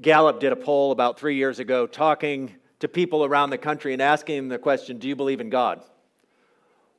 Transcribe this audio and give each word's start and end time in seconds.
Gallup 0.00 0.40
did 0.40 0.52
a 0.52 0.56
poll 0.56 0.92
about 0.92 1.18
three 1.18 1.36
years 1.36 1.58
ago 1.58 1.86
talking 1.86 2.54
to 2.80 2.88
people 2.88 3.24
around 3.24 3.50
the 3.50 3.58
country 3.58 3.92
and 3.92 4.02
asking 4.02 4.36
them 4.36 4.48
the 4.48 4.58
question 4.58 4.98
Do 4.98 5.08
you 5.08 5.16
believe 5.16 5.40
in 5.40 5.50
God? 5.50 5.82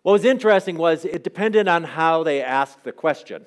What 0.03 0.13
was 0.13 0.25
interesting 0.25 0.77
was 0.77 1.03
it 1.03 1.23
depended 1.23 1.67
on 1.67 1.83
how 1.83 2.23
they 2.23 2.41
asked 2.41 2.83
the 2.83 2.91
question. 2.91 3.45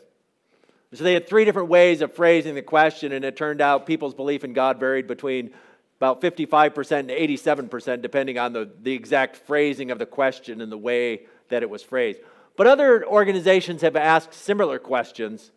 So 0.92 1.04
they 1.04 1.14
had 1.14 1.28
three 1.28 1.44
different 1.44 1.68
ways 1.68 2.00
of 2.00 2.14
phrasing 2.14 2.54
the 2.54 2.62
question, 2.62 3.12
and 3.12 3.24
it 3.24 3.36
turned 3.36 3.60
out 3.60 3.86
people's 3.86 4.14
belief 4.14 4.42
in 4.42 4.54
God 4.54 4.80
varied 4.80 5.06
between 5.06 5.52
about 5.98 6.20
55% 6.20 6.98
and 6.98 7.10
87%, 7.10 8.02
depending 8.02 8.38
on 8.38 8.52
the, 8.52 8.70
the 8.82 8.92
exact 8.92 9.36
phrasing 9.36 9.90
of 9.90 9.98
the 9.98 10.06
question 10.06 10.60
and 10.60 10.72
the 10.72 10.78
way 10.78 11.26
that 11.48 11.62
it 11.62 11.68
was 11.68 11.82
phrased. 11.82 12.20
But 12.56 12.66
other 12.66 13.06
organizations 13.06 13.82
have 13.82 13.96
asked 13.96 14.34
similar 14.34 14.78
questions. 14.78 15.52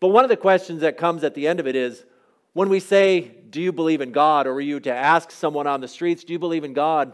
But 0.00 0.08
one 0.08 0.24
of 0.24 0.30
the 0.30 0.36
questions 0.36 0.80
that 0.80 0.96
comes 0.96 1.24
at 1.24 1.34
the 1.34 1.46
end 1.46 1.60
of 1.60 1.66
it 1.66 1.76
is 1.76 2.04
when 2.52 2.68
we 2.68 2.80
say, 2.80 3.30
Do 3.50 3.60
you 3.60 3.72
believe 3.72 4.00
in 4.00 4.12
God? 4.12 4.46
or 4.46 4.60
you 4.60 4.80
to 4.80 4.92
ask 4.92 5.30
someone 5.30 5.66
on 5.66 5.80
the 5.80 5.88
streets, 5.88 6.24
Do 6.24 6.32
you 6.32 6.38
believe 6.38 6.64
in 6.64 6.72
God? 6.72 7.12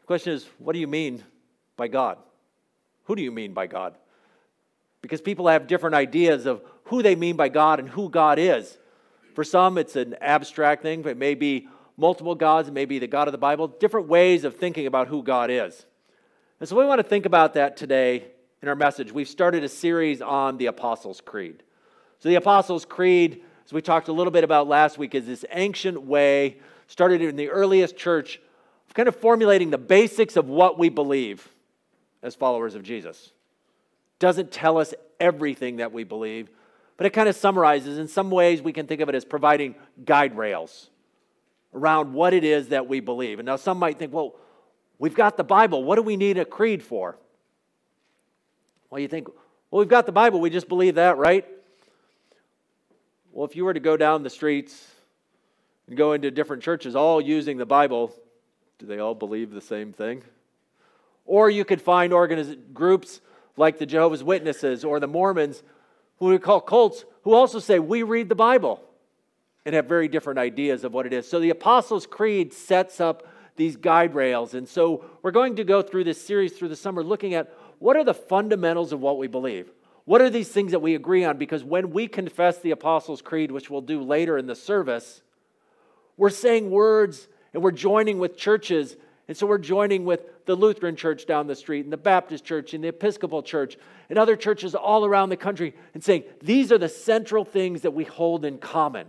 The 0.00 0.06
question 0.06 0.32
is, 0.32 0.46
What 0.58 0.72
do 0.72 0.78
you 0.78 0.86
mean 0.86 1.24
by 1.76 1.88
God? 1.88 2.18
Who 3.04 3.16
do 3.16 3.22
you 3.22 3.32
mean 3.32 3.54
by 3.54 3.66
God? 3.66 3.94
Because 5.00 5.20
people 5.20 5.48
have 5.48 5.66
different 5.66 5.94
ideas 5.94 6.46
of 6.46 6.62
who 6.84 7.02
they 7.02 7.14
mean 7.14 7.36
by 7.36 7.48
God 7.48 7.78
and 7.78 7.88
who 7.88 8.10
God 8.10 8.38
is. 8.38 8.78
For 9.34 9.44
some, 9.44 9.78
it's 9.78 9.96
an 9.96 10.16
abstract 10.20 10.82
thing, 10.82 11.02
but 11.02 11.10
it 11.10 11.16
may 11.16 11.34
be 11.34 11.68
multiple 11.96 12.34
gods, 12.34 12.68
it 12.68 12.74
may 12.74 12.84
be 12.84 12.98
the 12.98 13.06
God 13.06 13.28
of 13.28 13.32
the 13.32 13.38
Bible, 13.38 13.68
different 13.68 14.08
ways 14.08 14.44
of 14.44 14.56
thinking 14.56 14.86
about 14.86 15.08
who 15.08 15.22
God 15.22 15.50
is. 15.50 15.86
And 16.60 16.68
so 16.68 16.76
we 16.76 16.84
want 16.84 16.98
to 16.98 17.06
think 17.06 17.26
about 17.26 17.54
that 17.54 17.76
today 17.76 18.24
in 18.62 18.68
our 18.68 18.74
message. 18.74 19.12
We've 19.12 19.28
started 19.28 19.62
a 19.64 19.68
series 19.68 20.20
on 20.20 20.56
the 20.56 20.66
Apostles' 20.66 21.20
Creed. 21.20 21.62
So, 22.18 22.28
the 22.28 22.34
Apostles' 22.34 22.84
Creed, 22.84 23.42
as 23.68 23.72
we 23.74 23.82
talked 23.82 24.08
a 24.08 24.12
little 24.12 24.30
bit 24.30 24.44
about 24.44 24.66
last 24.66 24.96
week, 24.96 25.14
is 25.14 25.26
this 25.26 25.44
ancient 25.52 26.00
way, 26.00 26.56
started 26.86 27.20
in 27.20 27.36
the 27.36 27.50
earliest 27.50 27.98
church, 27.98 28.40
of 28.88 28.94
kind 28.94 29.08
of 29.08 29.14
formulating 29.14 29.68
the 29.68 29.76
basics 29.76 30.36
of 30.36 30.48
what 30.48 30.78
we 30.78 30.88
believe 30.88 31.46
as 32.22 32.34
followers 32.34 32.74
of 32.74 32.82
Jesus. 32.82 33.30
Doesn't 34.20 34.50
tell 34.50 34.78
us 34.78 34.94
everything 35.20 35.76
that 35.76 35.92
we 35.92 36.02
believe, 36.02 36.48
but 36.96 37.04
it 37.04 37.10
kind 37.10 37.28
of 37.28 37.36
summarizes. 37.36 37.98
In 37.98 38.08
some 38.08 38.30
ways, 38.30 38.62
we 38.62 38.72
can 38.72 38.86
think 38.86 39.02
of 39.02 39.10
it 39.10 39.14
as 39.14 39.26
providing 39.26 39.74
guide 40.02 40.34
rails 40.34 40.88
around 41.74 42.14
what 42.14 42.32
it 42.32 42.44
is 42.44 42.68
that 42.68 42.88
we 42.88 43.00
believe. 43.00 43.38
And 43.38 43.44
now 43.44 43.56
some 43.56 43.78
might 43.78 43.98
think, 43.98 44.14
well, 44.14 44.34
we've 44.98 45.14
got 45.14 45.36
the 45.36 45.44
Bible. 45.44 45.84
What 45.84 45.96
do 45.96 46.02
we 46.02 46.16
need 46.16 46.38
a 46.38 46.46
creed 46.46 46.82
for? 46.82 47.18
Well, 48.88 48.98
you 48.98 49.08
think, 49.08 49.28
well, 49.70 49.80
we've 49.80 49.88
got 49.90 50.06
the 50.06 50.12
Bible. 50.12 50.40
We 50.40 50.48
just 50.48 50.70
believe 50.70 50.94
that, 50.94 51.18
right? 51.18 51.44
Well, 53.32 53.46
if 53.46 53.54
you 53.54 53.64
were 53.64 53.74
to 53.74 53.80
go 53.80 53.96
down 53.96 54.22
the 54.22 54.30
streets 54.30 54.86
and 55.86 55.96
go 55.96 56.12
into 56.12 56.30
different 56.30 56.62
churches, 56.62 56.96
all 56.96 57.20
using 57.20 57.56
the 57.56 57.66
Bible, 57.66 58.12
do 58.78 58.86
they 58.86 58.98
all 58.98 59.14
believe 59.14 59.50
the 59.50 59.60
same 59.60 59.92
thing? 59.92 60.22
Or 61.24 61.50
you 61.50 61.64
could 61.64 61.82
find 61.82 62.12
organiz- 62.12 62.58
groups 62.72 63.20
like 63.56 63.78
the 63.78 63.86
Jehovah's 63.86 64.24
Witnesses 64.24 64.84
or 64.84 64.98
the 65.00 65.06
Mormons, 65.06 65.62
who 66.18 66.26
we 66.26 66.38
call 66.38 66.60
cults, 66.60 67.04
who 67.22 67.34
also 67.34 67.58
say, 67.58 67.78
we 67.78 68.02
read 68.02 68.28
the 68.28 68.34
Bible 68.34 68.82
and 69.64 69.74
have 69.74 69.86
very 69.86 70.08
different 70.08 70.38
ideas 70.38 70.84
of 70.84 70.94
what 70.94 71.06
it 71.06 71.12
is. 71.12 71.28
So 71.28 71.38
the 71.38 71.50
Apostles' 71.50 72.06
Creed 72.06 72.52
sets 72.52 73.00
up 73.00 73.26
these 73.56 73.76
guide 73.76 74.14
rails. 74.14 74.54
And 74.54 74.66
so 74.66 75.04
we're 75.20 75.32
going 75.32 75.56
to 75.56 75.64
go 75.64 75.82
through 75.82 76.04
this 76.04 76.24
series 76.24 76.56
through 76.56 76.68
the 76.68 76.76
summer 76.76 77.02
looking 77.02 77.34
at 77.34 77.52
what 77.78 77.96
are 77.96 78.04
the 78.04 78.14
fundamentals 78.14 78.92
of 78.92 79.00
what 79.00 79.18
we 79.18 79.26
believe? 79.26 79.70
What 80.08 80.22
are 80.22 80.30
these 80.30 80.48
things 80.48 80.70
that 80.70 80.78
we 80.78 80.94
agree 80.94 81.22
on? 81.24 81.36
Because 81.36 81.62
when 81.62 81.90
we 81.90 82.08
confess 82.08 82.56
the 82.60 82.70
Apostles' 82.70 83.20
Creed, 83.20 83.50
which 83.50 83.68
we'll 83.68 83.82
do 83.82 84.00
later 84.02 84.38
in 84.38 84.46
the 84.46 84.54
service, 84.54 85.20
we're 86.16 86.30
saying 86.30 86.70
words 86.70 87.28
and 87.52 87.62
we're 87.62 87.72
joining 87.72 88.18
with 88.18 88.34
churches. 88.34 88.96
And 89.28 89.36
so 89.36 89.46
we're 89.46 89.58
joining 89.58 90.06
with 90.06 90.46
the 90.46 90.54
Lutheran 90.54 90.96
church 90.96 91.26
down 91.26 91.46
the 91.46 91.54
street 91.54 91.84
and 91.84 91.92
the 91.92 91.98
Baptist 91.98 92.42
church 92.46 92.72
and 92.72 92.82
the 92.82 92.88
Episcopal 92.88 93.42
church 93.42 93.76
and 94.08 94.18
other 94.18 94.34
churches 94.34 94.74
all 94.74 95.04
around 95.04 95.28
the 95.28 95.36
country 95.36 95.74
and 95.92 96.02
saying 96.02 96.24
these 96.40 96.72
are 96.72 96.78
the 96.78 96.88
central 96.88 97.44
things 97.44 97.82
that 97.82 97.92
we 97.92 98.04
hold 98.04 98.46
in 98.46 98.56
common. 98.56 99.08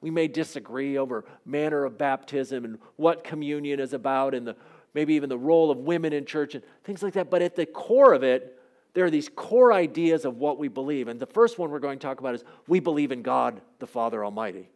We 0.00 0.10
may 0.10 0.26
disagree 0.26 0.98
over 0.98 1.24
manner 1.46 1.84
of 1.84 1.98
baptism 1.98 2.64
and 2.64 2.78
what 2.96 3.22
communion 3.22 3.78
is 3.78 3.92
about 3.92 4.34
and 4.34 4.44
the, 4.44 4.56
maybe 4.92 5.14
even 5.14 5.28
the 5.28 5.38
role 5.38 5.70
of 5.70 5.78
women 5.78 6.12
in 6.12 6.24
church 6.24 6.56
and 6.56 6.64
things 6.82 7.00
like 7.00 7.12
that. 7.12 7.30
But 7.30 7.42
at 7.42 7.54
the 7.54 7.64
core 7.64 8.12
of 8.12 8.24
it, 8.24 8.56
there 8.98 9.06
are 9.06 9.10
these 9.10 9.28
core 9.28 9.72
ideas 9.72 10.24
of 10.24 10.38
what 10.38 10.58
we 10.58 10.66
believe. 10.66 11.06
And 11.06 11.20
the 11.20 11.26
first 11.26 11.56
one 11.56 11.70
we're 11.70 11.78
going 11.78 12.00
to 12.00 12.04
talk 12.04 12.18
about 12.18 12.34
is 12.34 12.42
we 12.66 12.80
believe 12.80 13.12
in 13.12 13.22
God 13.22 13.60
the 13.78 13.86
Father 13.86 14.24
Almighty. 14.24 14.68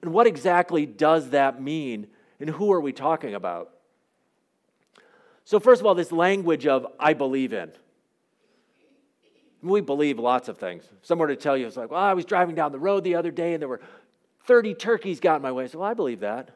And 0.00 0.10
what 0.10 0.26
exactly 0.26 0.86
does 0.86 1.28
that 1.28 1.60
mean? 1.60 2.06
And 2.40 2.48
who 2.48 2.72
are 2.72 2.80
we 2.80 2.94
talking 2.94 3.34
about? 3.34 3.74
So, 5.44 5.60
first 5.60 5.82
of 5.82 5.86
all, 5.86 5.94
this 5.94 6.12
language 6.12 6.66
of 6.66 6.86
I 6.98 7.12
believe 7.12 7.52
in. 7.52 7.72
We 9.60 9.82
believe 9.82 10.18
lots 10.18 10.48
of 10.48 10.56
things. 10.56 10.84
Someone 11.02 11.28
to 11.28 11.36
tell 11.36 11.58
you, 11.58 11.66
it's 11.66 11.76
like, 11.76 11.90
well, 11.90 12.00
I 12.00 12.14
was 12.14 12.24
driving 12.24 12.54
down 12.54 12.72
the 12.72 12.78
road 12.78 13.04
the 13.04 13.16
other 13.16 13.30
day 13.30 13.52
and 13.52 13.60
there 13.60 13.68
were 13.68 13.82
30 14.46 14.72
turkeys 14.76 15.20
got 15.20 15.36
in 15.36 15.42
my 15.42 15.52
way. 15.52 15.68
So, 15.68 15.80
well, 15.80 15.90
I 15.90 15.92
believe 15.92 16.20
that. 16.20 16.52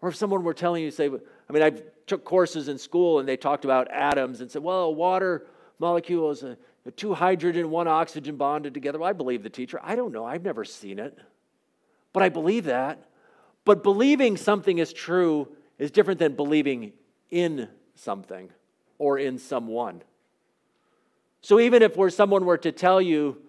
Or 0.00 0.10
if 0.10 0.14
someone 0.14 0.44
were 0.44 0.54
telling 0.54 0.84
you, 0.84 0.92
say, 0.92 1.06
I 1.08 1.52
mean, 1.52 1.62
I 1.64 1.72
took 2.08 2.24
courses 2.24 2.68
in 2.68 2.78
school 2.78 3.18
and 3.18 3.28
they 3.28 3.36
talked 3.36 3.64
about 3.64 3.90
atoms 3.90 4.40
and 4.40 4.50
said, 4.50 4.62
well, 4.62 4.84
a 4.84 4.90
water 4.90 5.46
molecule 5.78 6.30
is 6.30 6.42
a, 6.42 6.56
a 6.86 6.90
two 6.90 7.14
hydrogen, 7.14 7.70
one 7.70 7.86
oxygen 7.86 8.36
bonded 8.36 8.74
together. 8.74 8.98
Well, 8.98 9.08
I 9.08 9.12
believe 9.12 9.42
the 9.42 9.50
teacher. 9.50 9.78
I 9.82 9.94
don't 9.94 10.12
know. 10.12 10.24
I've 10.24 10.42
never 10.42 10.64
seen 10.64 10.98
it. 10.98 11.16
But 12.12 12.22
I 12.22 12.28
believe 12.28 12.64
that. 12.64 13.04
But 13.64 13.82
believing 13.82 14.36
something 14.36 14.78
is 14.78 14.92
true 14.92 15.48
is 15.78 15.90
different 15.90 16.18
than 16.18 16.34
believing 16.34 16.92
in 17.30 17.68
something 17.94 18.50
or 18.98 19.18
in 19.18 19.38
someone. 19.38 20.02
So 21.42 21.60
even 21.60 21.82
if 21.82 21.96
where 21.96 22.10
someone 22.10 22.44
were 22.44 22.58
to 22.58 22.72
tell 22.72 23.00
you 23.00 23.42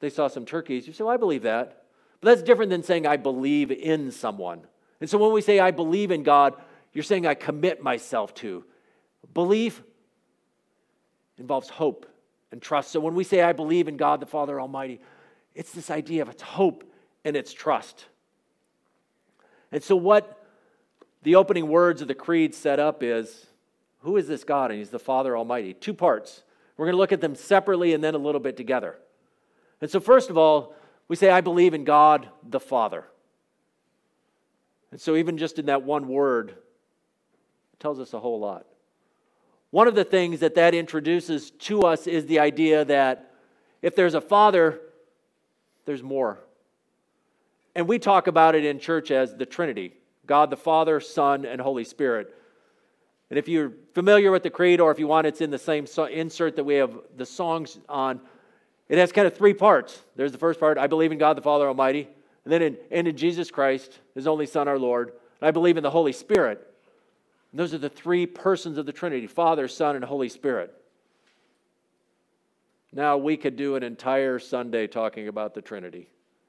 they 0.00 0.10
saw 0.10 0.28
some 0.28 0.44
turkeys, 0.44 0.86
you 0.86 0.92
say, 0.92 1.04
well, 1.04 1.14
I 1.14 1.16
believe 1.16 1.42
that. 1.42 1.84
But 2.20 2.30
that's 2.30 2.42
different 2.42 2.70
than 2.70 2.82
saying 2.82 3.06
I 3.06 3.16
believe 3.16 3.70
in 3.70 4.10
someone. 4.10 4.66
And 5.00 5.08
so 5.08 5.18
when 5.18 5.32
we 5.32 5.40
say 5.40 5.60
I 5.60 5.70
believe 5.70 6.10
in 6.10 6.22
God, 6.22 6.54
you're 6.94 7.04
saying 7.04 7.26
I 7.26 7.34
commit 7.34 7.82
myself 7.82 8.32
to. 8.36 8.64
Belief 9.34 9.82
involves 11.38 11.68
hope 11.68 12.06
and 12.52 12.62
trust. 12.62 12.92
So 12.92 13.00
when 13.00 13.14
we 13.14 13.24
say 13.24 13.42
I 13.42 13.52
believe 13.52 13.88
in 13.88 13.96
God 13.96 14.20
the 14.20 14.26
Father 14.26 14.60
Almighty, 14.60 15.00
it's 15.54 15.72
this 15.72 15.90
idea 15.90 16.22
of 16.22 16.28
it's 16.28 16.42
hope 16.42 16.84
and 17.24 17.36
it's 17.36 17.52
trust. 17.52 18.06
And 19.72 19.82
so 19.82 19.96
what 19.96 20.46
the 21.24 21.34
opening 21.34 21.68
words 21.68 22.00
of 22.00 22.08
the 22.08 22.14
creed 22.14 22.54
set 22.54 22.78
up 22.78 23.02
is 23.02 23.46
who 24.00 24.16
is 24.16 24.28
this 24.28 24.44
God? 24.44 24.70
And 24.70 24.78
he's 24.78 24.90
the 24.90 24.98
Father 24.98 25.36
Almighty. 25.36 25.74
Two 25.74 25.94
parts. 25.94 26.42
We're 26.76 26.86
going 26.86 26.94
to 26.94 26.98
look 26.98 27.12
at 27.12 27.20
them 27.20 27.34
separately 27.34 27.94
and 27.94 28.04
then 28.04 28.14
a 28.14 28.18
little 28.18 28.40
bit 28.40 28.56
together. 28.56 28.96
And 29.80 29.90
so, 29.90 29.98
first 29.98 30.30
of 30.30 30.38
all, 30.38 30.74
we 31.08 31.16
say, 31.16 31.30
I 31.30 31.40
believe 31.40 31.74
in 31.74 31.84
God 31.84 32.28
the 32.48 32.60
Father. 32.60 33.04
And 34.90 35.00
so, 35.00 35.16
even 35.16 35.38
just 35.38 35.58
in 35.58 35.66
that 35.66 35.82
one 35.82 36.08
word, 36.08 36.54
tells 37.84 38.00
us 38.00 38.14
a 38.14 38.18
whole 38.18 38.40
lot. 38.40 38.64
One 39.70 39.86
of 39.86 39.94
the 39.94 40.06
things 40.06 40.40
that 40.40 40.54
that 40.54 40.74
introduces 40.74 41.50
to 41.50 41.82
us 41.82 42.06
is 42.06 42.24
the 42.24 42.38
idea 42.38 42.82
that 42.86 43.30
if 43.82 43.94
there's 43.94 44.14
a 44.14 44.22
Father, 44.22 44.80
there's 45.84 46.02
more. 46.02 46.38
And 47.74 47.86
we 47.86 47.98
talk 47.98 48.26
about 48.26 48.54
it 48.54 48.64
in 48.64 48.78
church 48.78 49.10
as 49.10 49.34
the 49.34 49.44
Trinity 49.44 49.92
God 50.24 50.48
the 50.48 50.56
Father, 50.56 50.98
Son, 50.98 51.44
and 51.44 51.60
Holy 51.60 51.84
Spirit. 51.84 52.34
And 53.28 53.38
if 53.38 53.48
you're 53.48 53.72
familiar 53.92 54.30
with 54.30 54.44
the 54.44 54.48
creed, 54.48 54.80
or 54.80 54.90
if 54.90 54.98
you 54.98 55.06
want, 55.06 55.26
it's 55.26 55.42
in 55.42 55.50
the 55.50 55.58
same 55.58 55.86
insert 56.10 56.56
that 56.56 56.64
we 56.64 56.76
have 56.76 56.98
the 57.18 57.26
songs 57.26 57.76
on. 57.86 58.18
It 58.88 58.96
has 58.96 59.12
kind 59.12 59.26
of 59.26 59.36
three 59.36 59.52
parts. 59.52 60.02
There's 60.16 60.32
the 60.32 60.38
first 60.38 60.58
part 60.58 60.78
I 60.78 60.86
believe 60.86 61.12
in 61.12 61.18
God 61.18 61.36
the 61.36 61.42
Father 61.42 61.68
Almighty, 61.68 62.08
and 62.44 62.50
then 62.50 62.62
in, 62.62 62.78
and 62.90 63.06
in 63.06 63.16
Jesus 63.18 63.50
Christ, 63.50 63.98
his 64.14 64.26
only 64.26 64.46
Son, 64.46 64.68
our 64.68 64.78
Lord. 64.78 65.12
And 65.42 65.48
I 65.48 65.50
believe 65.50 65.76
in 65.76 65.82
the 65.82 65.90
Holy 65.90 66.12
Spirit. 66.12 66.66
And 67.54 67.60
those 67.60 67.72
are 67.72 67.78
the 67.78 67.88
three 67.88 68.26
persons 68.26 68.78
of 68.78 68.84
the 68.84 68.90
Trinity 68.92 69.28
Father, 69.28 69.68
Son, 69.68 69.94
and 69.94 70.04
Holy 70.04 70.28
Spirit. 70.28 70.74
Now, 72.92 73.16
we 73.16 73.36
could 73.36 73.54
do 73.54 73.76
an 73.76 73.84
entire 73.84 74.40
Sunday 74.40 74.88
talking 74.88 75.28
about 75.28 75.54
the 75.54 75.62
Trinity 75.62 76.08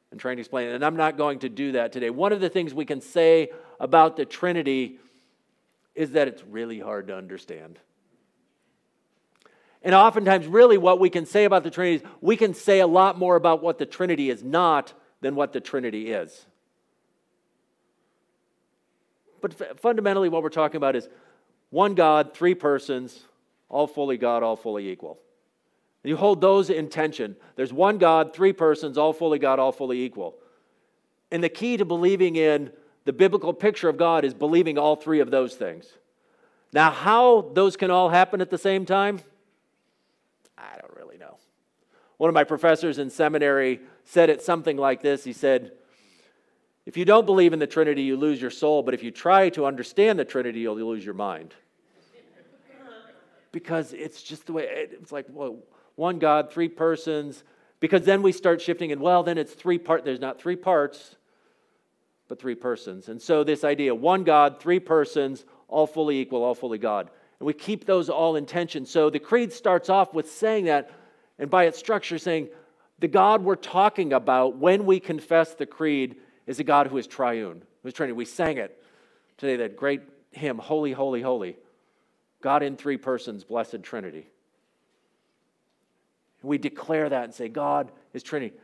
and 0.10 0.20
trying 0.20 0.38
to 0.38 0.42
explain 0.42 0.68
it, 0.68 0.74
and 0.74 0.84
I'm 0.84 0.96
not 0.96 1.16
going 1.16 1.38
to 1.40 1.50
do 1.50 1.74
that 1.74 1.92
today. 1.92 2.10
One 2.10 2.34
of 2.34 2.42
the 2.42 2.50
things 2.50 2.74
we 2.74 2.86
can 2.86 3.02
say 3.02 3.50
about 3.80 4.18
the 4.18 4.26
Trinity 4.26 4.98
is 5.94 6.14
that 6.14 6.28
it's 6.28 6.44
really 6.46 6.80
hard 6.80 7.10
to 7.10 7.16
understand. 7.16 7.78
And 9.84 9.94
oftentimes, 9.94 10.48
really, 10.48 10.80
what 10.80 11.00
we 11.00 11.12
can 11.12 11.28
say 11.28 11.46
about 11.46 11.62
the 11.62 11.70
Trinity 11.70 11.98
is 11.98 12.12
we 12.20 12.36
can 12.36 12.56
say 12.56 12.80
a 12.80 12.88
lot 12.88 13.20
more 13.20 13.36
about 13.36 13.62
what 13.62 13.78
the 13.78 13.86
Trinity 13.86 14.32
is 14.32 14.44
not 14.44 14.92
than 15.22 15.36
what 15.36 15.54
the 15.54 15.62
Trinity 15.62 16.12
is. 16.12 16.48
But 19.48 19.80
fundamentally, 19.80 20.30
what 20.30 20.42
we're 20.42 20.50
talking 20.50 20.78
about 20.78 20.96
is 20.96 21.08
one 21.70 21.94
God, 21.94 22.34
three 22.34 22.56
persons, 22.56 23.26
all 23.70 23.86
fully 23.86 24.18
God, 24.18 24.42
all 24.42 24.56
fully 24.56 24.90
equal. 24.90 25.20
You 26.04 26.18
hold 26.18 26.42
those 26.42 26.70
in 26.70 26.90
tension. 26.90 27.36
There's 27.56 27.74
one 27.74 27.98
God, 27.98 28.34
three 28.34 28.54
persons, 28.54 28.98
all 28.98 29.14
fully 29.14 29.40
God, 29.40 29.60
all 29.60 29.72
fully 29.72 30.04
equal. 30.04 30.36
And 31.32 31.44
the 31.44 31.50
key 31.50 31.78
to 31.78 31.86
believing 31.86 32.36
in 32.36 32.72
the 33.06 33.14
biblical 33.14 33.54
picture 33.54 33.90
of 33.90 33.98
God 33.98 34.26
is 34.26 34.34
believing 34.34 34.78
all 34.78 34.96
three 34.96 35.20
of 35.20 35.30
those 35.32 35.56
things. 35.56 35.88
Now, 36.74 36.92
how 36.92 37.52
those 37.54 37.78
can 37.78 37.92
all 37.92 38.10
happen 38.10 38.42
at 38.42 38.50
the 38.50 38.58
same 38.58 38.86
time, 38.86 39.20
I 40.58 40.78
don't 40.82 40.96
really 40.96 41.18
know. 41.18 41.38
One 42.18 42.30
of 42.30 42.34
my 42.34 42.44
professors 42.44 42.98
in 42.98 43.10
seminary 43.10 43.80
said 44.06 44.30
it 44.30 44.42
something 44.42 44.78
like 44.78 45.02
this 45.02 45.24
He 45.24 45.34
said, 45.34 45.72
If 46.86 46.98
you 46.98 47.06
don't 47.06 47.26
believe 47.26 47.54
in 47.54 47.60
the 47.60 47.68
Trinity, 47.68 48.04
you 48.04 48.16
lose 48.16 48.40
your 48.40 48.52
soul, 48.52 48.84
but 48.84 48.94
if 48.94 49.02
you 49.02 49.12
try 49.12 49.50
to 49.50 49.66
understand 49.66 50.20
the 50.20 50.26
Trinity, 50.26 50.60
you'll 50.60 50.76
lose 50.76 51.04
your 51.04 51.16
mind. 51.16 51.54
because 53.52 53.94
it's 53.94 54.22
just 54.22 54.46
the 54.46 54.54
way 54.54 54.68
it's 54.70 55.12
like, 55.12 55.26
well, 55.30 55.58
one 55.96 56.20
God, 56.20 56.52
three 56.52 56.68
persons, 56.68 57.44
because 57.80 58.04
then 58.04 58.22
we 58.22 58.32
start 58.32 58.62
shifting 58.62 58.92
and 58.92 59.02
well 59.02 59.24
then 59.24 59.38
it's 59.38 59.54
three 59.54 59.78
part 59.78 60.04
there's 60.04 60.20
not 60.20 60.40
three 60.40 60.56
parts 60.56 61.16
but 62.28 62.40
three 62.40 62.56
persons. 62.56 63.10
And 63.10 63.22
so 63.22 63.44
this 63.44 63.64
idea 63.64 63.94
one 63.94 64.24
god 64.24 64.60
three 64.60 64.80
persons 64.80 65.46
all 65.68 65.88
fully 65.88 66.20
equal 66.20 66.44
all 66.44 66.56
fully 66.56 66.78
god. 66.78 67.10
And 67.40 67.48
we 67.48 67.54
keep 67.54 67.86
those 67.86 68.10
all 68.10 68.36
in 68.36 68.46
tension. 68.46 68.86
So 68.86 69.10
the 69.10 69.20
creed 69.20 69.54
starts 69.54 69.90
off 69.90 70.14
with 70.14 70.32
saying 70.32 70.66
that 70.66 70.92
and 71.38 71.50
by 71.50 71.66
its 71.66 71.78
structure 71.78 72.18
saying 72.18 72.50
the 73.00 73.08
god 73.08 73.44
we're 73.44 73.56
talking 73.56 74.14
about 74.14 74.58
when 74.58 74.86
we 74.86 75.00
confess 75.00 75.54
the 75.54 75.66
creed 75.66 76.16
is 76.48 76.60
a 76.60 76.64
god 76.64 76.88
who 76.88 76.98
is 76.98 77.08
triune 77.08 77.64
who 77.82 77.88
is 77.88 77.94
trinity 77.94 78.14
we 78.14 78.26
sang 78.26 78.58
it 78.58 78.82
today 79.38 79.58
that 79.58 79.76
great 79.76 80.02
hymn 80.32 80.58
holy 80.58 80.92
holy 80.92 81.22
holy 81.22 81.58
god 82.42 82.64
in 82.64 82.76
three 82.76 82.98
persons 82.98 83.44
blessed 83.44 83.84
trinity 83.84 84.28
we 86.46 86.58
declare 86.58 87.10
that 87.10 87.24
and 87.24 87.34
say, 87.34 87.50
God 87.50 87.92
is 88.14 88.24
Trinity. 88.24 88.56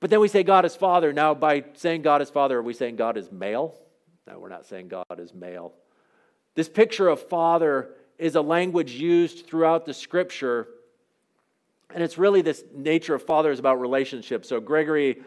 But 0.00 0.10
then 0.10 0.20
we 0.20 0.28
say 0.28 0.42
God 0.42 0.64
is 0.64 0.76
Father. 0.76 1.12
Now, 1.12 1.34
by 1.34 1.64
saying 1.74 2.02
God 2.02 2.22
is 2.22 2.30
Father, 2.30 2.58
are 2.58 2.62
we 2.62 2.74
saying 2.74 2.96
God 2.96 3.16
is 3.16 3.32
male? 3.32 3.74
No, 4.26 4.38
we're 4.38 4.48
not 4.48 4.66
saying 4.66 4.88
God 4.88 5.18
is 5.18 5.34
male. 5.34 5.72
This 6.54 6.68
picture 6.68 7.08
of 7.08 7.20
Father 7.20 7.90
is 8.18 8.34
a 8.34 8.42
language 8.42 8.92
used 8.92 9.46
throughout 9.46 9.86
the 9.86 9.94
scripture. 9.94 10.68
And 11.92 12.02
it's 12.02 12.18
really 12.18 12.42
this 12.42 12.62
nature 12.74 13.14
of 13.14 13.22
Father 13.22 13.50
is 13.50 13.58
about 13.58 13.80
relationships. 13.80 14.48
So 14.48 14.60
Gregory 14.60 15.22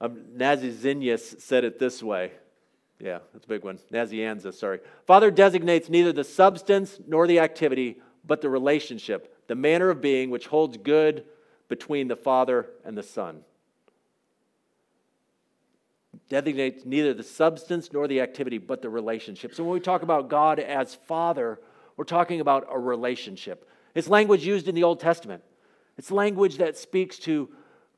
Um, 0.00 0.12
of 0.12 0.18
Nazianzus 0.36 1.40
said 1.40 1.64
it 1.64 1.78
this 1.78 2.02
way. 2.02 2.32
Yeah, 2.98 3.18
that's 3.32 3.44
a 3.44 3.48
big 3.48 3.64
one. 3.64 3.78
Nazianzus, 3.92 4.54
sorry. 4.54 4.80
Father 5.06 5.30
designates 5.30 5.88
neither 5.88 6.12
the 6.12 6.24
substance 6.24 6.98
nor 7.06 7.26
the 7.26 7.40
activity, 7.40 7.96
but 8.24 8.40
the 8.40 8.48
relationship 8.48 9.32
the 9.46 9.54
manner 9.54 9.90
of 9.90 10.00
being 10.00 10.30
which 10.30 10.46
holds 10.46 10.76
good 10.76 11.24
between 11.68 12.08
the 12.08 12.16
Father 12.16 12.66
and 12.84 12.96
the 12.96 13.02
Son. 13.02 13.40
Designates 16.28 16.84
neither 16.84 17.14
the 17.14 17.22
substance 17.22 17.92
nor 17.92 18.08
the 18.08 18.20
activity, 18.20 18.58
but 18.58 18.82
the 18.82 18.90
relationship. 18.90 19.54
So 19.54 19.62
when 19.62 19.74
we 19.74 19.80
talk 19.80 20.02
about 20.02 20.28
God 20.28 20.58
as 20.58 20.94
Father, 20.94 21.60
we're 21.96 22.04
talking 22.04 22.40
about 22.40 22.66
a 22.70 22.78
relationship. 22.78 23.68
It's 23.94 24.08
language 24.08 24.44
used 24.44 24.68
in 24.68 24.74
the 24.74 24.82
Old 24.82 25.00
Testament. 25.00 25.42
It's 25.96 26.10
language 26.10 26.58
that 26.58 26.76
speaks 26.76 27.18
to 27.20 27.48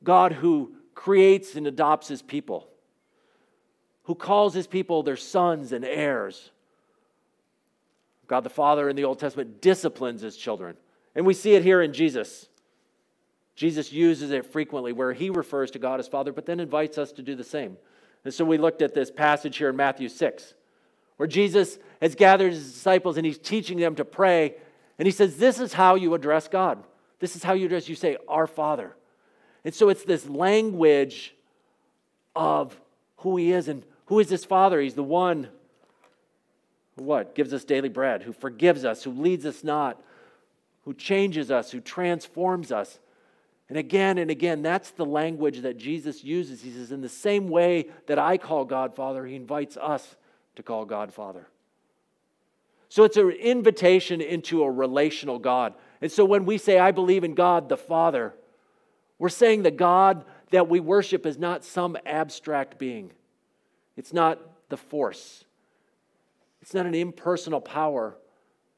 God 0.03 0.33
who 0.33 0.73
creates 0.99 1.55
and 1.55 1.65
adopts 1.65 2.09
his 2.09 2.21
people, 2.21 2.67
who 4.03 4.13
calls 4.13 4.53
his 4.53 4.67
people 4.67 5.01
their 5.01 5.15
sons 5.15 5.71
and 5.71 5.85
heirs. 5.85 6.51
God 8.27 8.43
the 8.43 8.49
Father 8.49 8.89
in 8.89 8.97
the 8.97 9.05
Old 9.05 9.17
Testament 9.17 9.61
disciplines 9.61 10.19
his 10.19 10.35
children. 10.35 10.75
And 11.15 11.25
we 11.25 11.33
see 11.33 11.53
it 11.53 11.63
here 11.63 11.81
in 11.81 11.93
Jesus. 11.93 12.49
Jesus 13.55 13.93
uses 13.93 14.31
it 14.31 14.51
frequently 14.51 14.91
where 14.91 15.13
he 15.13 15.29
refers 15.29 15.71
to 15.71 15.79
God 15.79 16.01
as 16.01 16.07
Father, 16.09 16.33
but 16.33 16.45
then 16.45 16.59
invites 16.59 16.97
us 16.97 17.13
to 17.13 17.21
do 17.21 17.33
the 17.33 17.45
same. 17.45 17.77
And 18.25 18.33
so 18.33 18.43
we 18.43 18.57
looked 18.57 18.81
at 18.81 18.93
this 18.93 19.09
passage 19.09 19.55
here 19.55 19.69
in 19.69 19.77
Matthew 19.77 20.09
6, 20.09 20.53
where 21.15 21.27
Jesus 21.27 21.79
has 22.01 22.13
gathered 22.13 22.51
his 22.51 22.73
disciples 22.73 23.15
and 23.15 23.25
he's 23.25 23.37
teaching 23.37 23.79
them 23.79 23.95
to 23.95 24.03
pray. 24.03 24.55
And 24.97 25.05
he 25.05 25.13
says, 25.13 25.37
This 25.37 25.61
is 25.61 25.71
how 25.71 25.95
you 25.95 26.13
address 26.13 26.49
God. 26.49 26.83
This 27.19 27.37
is 27.37 27.43
how 27.43 27.53
you 27.53 27.67
address, 27.67 27.87
you 27.87 27.95
say, 27.95 28.17
Our 28.27 28.47
Father. 28.47 28.97
And 29.63 29.73
so 29.73 29.89
it's 29.89 30.03
this 30.03 30.27
language 30.27 31.35
of 32.35 32.79
who 33.17 33.37
he 33.37 33.51
is 33.51 33.67
and 33.67 33.83
who 34.05 34.19
is 34.19 34.29
this 34.29 34.45
Father? 34.45 34.79
He's 34.79 34.95
the 34.95 35.03
one 35.03 35.49
who 36.95 37.03
what? 37.03 37.35
Gives 37.35 37.53
us 37.53 37.63
daily 37.63 37.89
bread, 37.89 38.23
who 38.23 38.33
forgives 38.33 38.85
us, 38.85 39.03
who 39.03 39.11
leads 39.11 39.45
us 39.45 39.63
not 39.63 40.01
who 40.89 40.95
changes 40.95 41.51
us, 41.51 41.69
who 41.69 41.79
transforms 41.79 42.71
us. 42.71 42.97
And 43.69 43.77
again 43.77 44.17
and 44.17 44.31
again, 44.31 44.63
that's 44.63 44.89
the 44.89 45.05
language 45.05 45.59
that 45.61 45.77
Jesus 45.77 46.23
uses. 46.23 46.63
He 46.63 46.71
says, 46.71 46.91
In 46.91 47.01
the 47.01 47.07
same 47.07 47.47
way 47.47 47.89
that 48.07 48.17
I 48.17 48.37
call 48.39 48.65
God 48.65 48.95
Father, 48.95 49.23
He 49.23 49.35
invites 49.35 49.77
us 49.77 50.15
to 50.55 50.63
call 50.63 50.85
God 50.85 51.13
Father. 51.13 51.47
So 52.89 53.03
it's 53.03 53.17
an 53.17 53.29
invitation 53.29 54.19
into 54.19 54.63
a 54.63 54.71
relational 54.71 55.37
God. 55.37 55.75
And 56.01 56.11
so 56.11 56.25
when 56.25 56.45
we 56.45 56.57
say, 56.57 56.79
I 56.79 56.89
believe 56.89 57.23
in 57.23 57.35
God 57.35 57.69
the 57.69 57.77
Father, 57.77 58.33
we're 59.19 59.29
saying 59.29 59.63
the 59.63 59.71
God 59.71 60.25
that 60.49 60.67
we 60.67 60.79
worship 60.79 61.25
is 61.25 61.37
not 61.37 61.63
some 61.63 61.97
abstract 62.05 62.79
being, 62.79 63.11
it's 63.95 64.13
not 64.13 64.39
the 64.69 64.77
force, 64.77 65.45
it's 66.61 66.73
not 66.73 66.85
an 66.85 66.95
impersonal 66.95 67.61
power, 67.61 68.17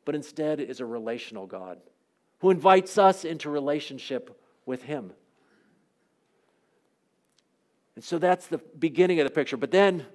but 0.04 0.16
instead 0.16 0.60
is 0.60 0.80
a 0.80 0.86
relational 0.86 1.46
God 1.46 1.80
who 2.40 2.50
invites 2.50 2.98
us 2.98 3.24
into 3.24 3.50
relationship 3.50 4.38
with 4.66 4.84
Him. 4.84 5.14
And 7.96 8.04
so 8.04 8.18
that's 8.18 8.48
the 8.48 8.58
beginning 8.80 9.20
of 9.20 9.26
the 9.26 9.32
picture. 9.32 9.58
But 9.58 9.72
then 9.72 10.00
it 10.00 10.08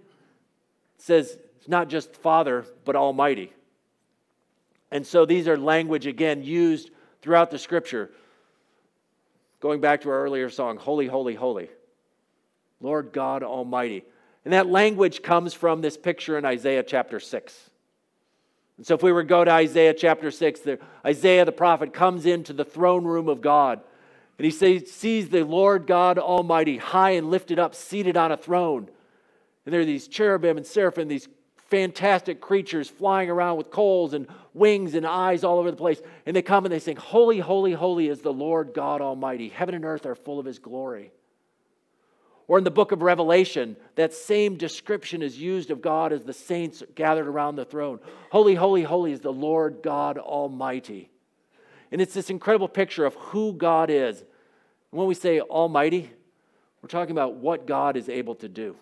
says 0.98 1.38
it's 1.56 1.68
not 1.68 1.88
just 1.88 2.16
Father, 2.16 2.64
but 2.84 2.96
Almighty. 2.96 3.52
And 4.90 5.06
so 5.06 5.24
these 5.24 5.46
are 5.46 5.56
language, 5.56 6.06
again, 6.06 6.42
used 6.42 6.90
throughout 7.22 7.50
the 7.50 7.58
scripture. 7.58 8.10
Going 9.60 9.80
back 9.80 10.02
to 10.02 10.10
our 10.10 10.22
earlier 10.22 10.50
song, 10.50 10.76
Holy, 10.76 11.06
Holy, 11.06 11.34
Holy. 11.34 11.68
Lord 12.80 13.12
God 13.12 13.42
Almighty. 13.42 14.04
And 14.44 14.52
that 14.52 14.68
language 14.68 15.22
comes 15.22 15.54
from 15.54 15.80
this 15.80 15.96
picture 15.96 16.38
in 16.38 16.44
Isaiah 16.44 16.82
chapter 16.82 17.18
6. 17.18 17.70
And 18.76 18.86
so, 18.86 18.94
if 18.94 19.02
we 19.02 19.10
were 19.10 19.22
to 19.22 19.28
go 19.28 19.44
to 19.44 19.50
Isaiah 19.50 19.94
chapter 19.94 20.30
6, 20.30 20.60
the, 20.60 20.78
Isaiah 21.04 21.44
the 21.44 21.52
prophet 21.52 21.94
comes 21.94 22.26
into 22.26 22.52
the 22.52 22.64
throne 22.64 23.04
room 23.04 23.28
of 23.28 23.40
God 23.40 23.80
and 24.38 24.44
he 24.44 24.50
sees 24.50 25.28
the 25.30 25.44
Lord 25.44 25.86
God 25.86 26.18
Almighty 26.18 26.76
high 26.76 27.12
and 27.12 27.30
lifted 27.30 27.58
up, 27.58 27.74
seated 27.74 28.16
on 28.16 28.32
a 28.32 28.36
throne. 28.36 28.88
And 29.64 29.72
there 29.72 29.80
are 29.80 29.86
these 29.86 30.08
cherubim 30.08 30.58
and 30.58 30.66
seraphim, 30.66 31.08
these 31.08 31.28
fantastic 31.68 32.40
creatures 32.40 32.88
flying 32.88 33.28
around 33.30 33.56
with 33.56 33.70
coals 33.70 34.14
and 34.14 34.26
wings 34.54 34.94
and 34.94 35.06
eyes 35.06 35.44
all 35.44 35.58
over 35.58 35.70
the 35.70 35.76
place. 35.76 36.00
And 36.24 36.36
they 36.36 36.42
come 36.42 36.64
and 36.64 36.72
they 36.72 36.78
sing, 36.78 36.96
Holy, 36.96 37.38
holy, 37.38 37.72
holy 37.72 38.08
is 38.08 38.20
the 38.20 38.32
Lord 38.32 38.72
God 38.74 39.00
Almighty. 39.00 39.48
Heaven 39.48 39.74
and 39.74 39.84
earth 39.84 40.06
are 40.06 40.14
full 40.14 40.38
of 40.38 40.46
his 40.46 40.58
glory. 40.58 41.12
Or 42.48 42.58
in 42.58 42.64
the 42.64 42.70
book 42.70 42.92
of 42.92 43.02
Revelation, 43.02 43.76
that 43.96 44.14
same 44.14 44.56
description 44.56 45.20
is 45.20 45.36
used 45.36 45.72
of 45.72 45.82
God 45.82 46.12
as 46.12 46.22
the 46.22 46.32
saints 46.32 46.82
gathered 46.94 47.26
around 47.26 47.56
the 47.56 47.64
throne. 47.64 47.98
Holy, 48.30 48.54
holy, 48.54 48.84
holy 48.84 49.10
is 49.10 49.20
the 49.20 49.32
Lord 49.32 49.80
God 49.82 50.16
Almighty. 50.16 51.10
And 51.90 52.00
it's 52.00 52.14
this 52.14 52.30
incredible 52.30 52.68
picture 52.68 53.04
of 53.04 53.14
who 53.16 53.52
God 53.52 53.90
is. 53.90 54.22
When 54.90 55.08
we 55.08 55.14
say 55.14 55.40
Almighty, 55.40 56.10
we're 56.80 56.88
talking 56.88 57.12
about 57.12 57.34
what 57.34 57.66
God 57.66 57.96
is 57.96 58.08
able 58.08 58.36
to 58.36 58.48
do. 58.48 58.76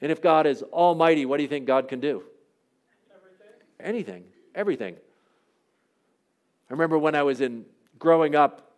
And 0.00 0.12
if 0.12 0.22
God 0.22 0.46
is 0.46 0.62
Almighty, 0.62 1.26
what 1.26 1.38
do 1.38 1.42
you 1.42 1.48
think 1.48 1.66
God 1.66 1.88
can 1.88 2.00
do? 2.00 2.22
Everything. 3.14 3.46
Anything, 3.80 4.24
everything. 4.54 4.94
I 6.68 6.72
remember 6.72 6.98
when 6.98 7.14
I 7.14 7.22
was 7.22 7.40
in 7.40 7.64
growing 7.98 8.36
up, 8.36 8.72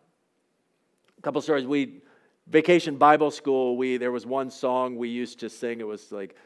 a 1.19 1.23
couple 1.23 1.43
stories. 1.43 1.67
We 1.67 2.00
vacation 2.47 2.97
Bible 2.97 3.31
school, 3.31 3.77
we 3.77 3.97
there 3.97 4.12
was 4.12 4.27
one 4.27 4.50
song 4.50 4.97
we 4.97 5.09
used 5.09 5.41
to 5.41 5.50
sing. 5.50 5.81
It 5.81 5.87
was 5.87 6.11
like, 6.11 6.37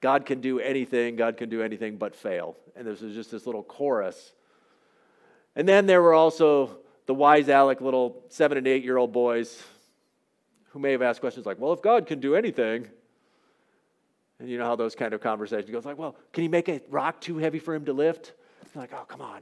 God 0.00 0.26
can 0.26 0.40
do 0.40 0.58
anything, 0.58 1.16
God 1.16 1.36
can 1.36 1.48
do 1.48 1.62
anything 1.62 1.96
but 1.96 2.14
fail. 2.14 2.56
And 2.76 2.86
this 2.86 3.00
was 3.00 3.14
just 3.14 3.30
this 3.30 3.46
little 3.46 3.62
chorus. 3.62 4.32
And 5.56 5.68
then 5.68 5.86
there 5.86 6.02
were 6.02 6.14
also 6.14 6.78
the 7.06 7.14
wise 7.14 7.48
Alec 7.48 7.80
little 7.80 8.24
seven 8.28 8.58
and 8.58 8.66
eight 8.66 8.82
year 8.82 8.96
old 8.96 9.12
boys 9.12 9.62
who 10.70 10.78
may 10.78 10.92
have 10.92 11.02
asked 11.02 11.20
questions 11.20 11.46
like, 11.46 11.58
well, 11.58 11.72
if 11.72 11.82
God 11.82 12.06
can 12.06 12.18
do 12.18 12.34
anything, 12.34 12.88
and 14.40 14.48
you 14.48 14.58
know 14.58 14.64
how 14.64 14.76
those 14.76 14.94
kind 14.94 15.14
of 15.14 15.20
conversations 15.20 15.70
goes 15.70 15.84
like, 15.84 15.98
well, 15.98 16.16
can 16.32 16.42
he 16.42 16.48
make 16.48 16.68
a 16.68 16.80
rock 16.90 17.20
too 17.20 17.38
heavy 17.38 17.58
for 17.58 17.74
him 17.74 17.84
to 17.84 17.92
lift? 17.92 18.32
You're 18.74 18.82
like, 18.82 18.92
oh, 18.92 19.04
come 19.06 19.20
on. 19.20 19.40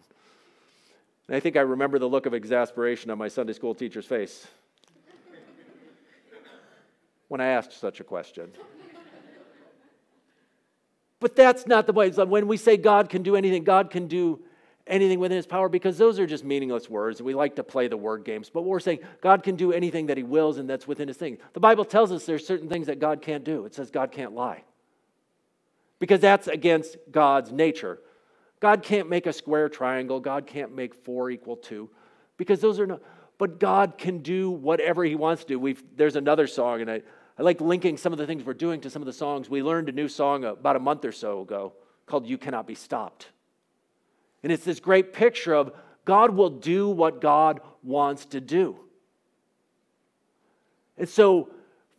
And 1.29 1.37
I 1.37 1.41
think 1.41 1.57
I 1.57 1.61
remember 1.61 1.99
the 1.99 2.09
look 2.09 2.27
of 2.27 2.35
exasperation 2.35 3.11
on 3.11 3.17
my 3.17 3.29
Sunday 3.29 3.55
school 3.55 3.75
teacher's 3.75 4.05
face 4.05 4.47
when 7.29 7.41
I 7.41 7.47
asked 7.47 7.81
such 7.81 8.01
a 8.01 8.05
question. 8.05 8.51
But 11.21 11.37
that's 11.37 11.69
not 11.69 11.87
the 11.87 11.93
way. 11.93 12.11
When 12.11 12.49
we 12.49 12.57
say 12.57 12.77
God 12.77 13.09
can 13.09 13.23
do 13.23 13.37
anything, 13.37 13.63
God 13.63 13.91
can 13.91 14.09
do 14.09 14.41
anything 14.89 15.21
within 15.21 15.37
his 15.37 15.47
power 15.47 15.69
because 15.69 15.97
those 15.97 16.19
are 16.19 16.27
just 16.27 16.45
meaningless 16.45 16.91
words. 16.91 17.23
We 17.23 17.33
like 17.33 17.55
to 17.57 17.63
play 17.63 17.87
the 17.87 17.97
word 17.97 18.25
games, 18.25 18.51
but 18.51 18.63
we're 18.63 18.81
saying 18.81 18.99
God 19.21 19.45
can 19.45 19.55
do 19.55 19.73
anything 19.73 20.07
that 20.07 20.17
he 20.17 20.25
wills 20.25 20.59
and 20.59 20.69
that's 20.69 20.89
within 20.89 21.07
his 21.07 21.17
thing. 21.17 21.39
The 21.53 21.61
Bible 21.61 21.85
tells 21.85 22.11
us 22.11 22.27
there's 22.27 22.45
certain 22.45 22.69
things 22.69 22.89
that 22.89 22.99
God 22.99 23.23
can't 23.23 23.45
do. 23.45 23.65
It 23.65 23.75
says 23.75 23.91
God 23.91 24.11
can't 24.11 24.35
lie 24.35 24.65
because 26.03 26.19
that's 26.19 26.49
against 26.49 26.97
God's 27.13 27.53
nature. 27.53 28.01
God 28.59 28.83
can't 28.83 29.09
make 29.09 29.27
a 29.27 29.33
square 29.33 29.69
triangle, 29.69 30.19
God 30.19 30.49
can't 30.49 30.75
make 30.75 30.97
four 30.97 31.31
equal 31.31 31.55
two 31.55 31.91
because 32.37 32.61
those 32.61 32.81
are 32.81 32.89
not, 32.89 33.01
but 33.39 33.61
God 33.61 33.99
can 33.99 34.19
do 34.19 34.51
whatever 34.51 35.05
he 35.05 35.15
wants 35.15 35.43
to 35.43 35.49
do. 35.51 35.61
We've, 35.61 35.81
there's 35.95 36.17
another 36.17 36.49
song, 36.49 36.81
and 36.81 36.91
I, 36.91 37.03
I 37.39 37.43
like 37.43 37.61
linking 37.61 37.97
some 37.97 38.13
of 38.13 38.19
the 38.19 38.27
things 38.27 38.43
we're 38.43 38.53
doing 38.53 38.81
to 38.81 38.91
some 38.91 39.01
of 39.01 39.07
the 39.07 39.13
songs. 39.13 39.49
We 39.49 39.63
learned 39.63 39.91
a 39.91 39.93
new 39.93 40.09
song 40.09 40.43
about 40.43 40.75
a 40.75 40.81
month 40.81 41.05
or 41.05 41.13
so 41.13 41.43
ago 41.43 41.73
called 42.07 42.27
You 42.27 42.37
Cannot 42.37 42.67
Be 42.67 42.75
Stopped. 42.75 43.29
And 44.43 44.51
it's 44.51 44.65
this 44.65 44.81
great 44.81 45.13
picture 45.13 45.55
of 45.55 45.73
God 46.05 46.35
will 46.35 46.51
do 46.51 46.89
what 46.89 47.21
God 47.21 47.61
wants 47.85 48.27
to 48.27 48.41
do. 48.41 48.75
And 50.99 51.09
so, 51.09 51.51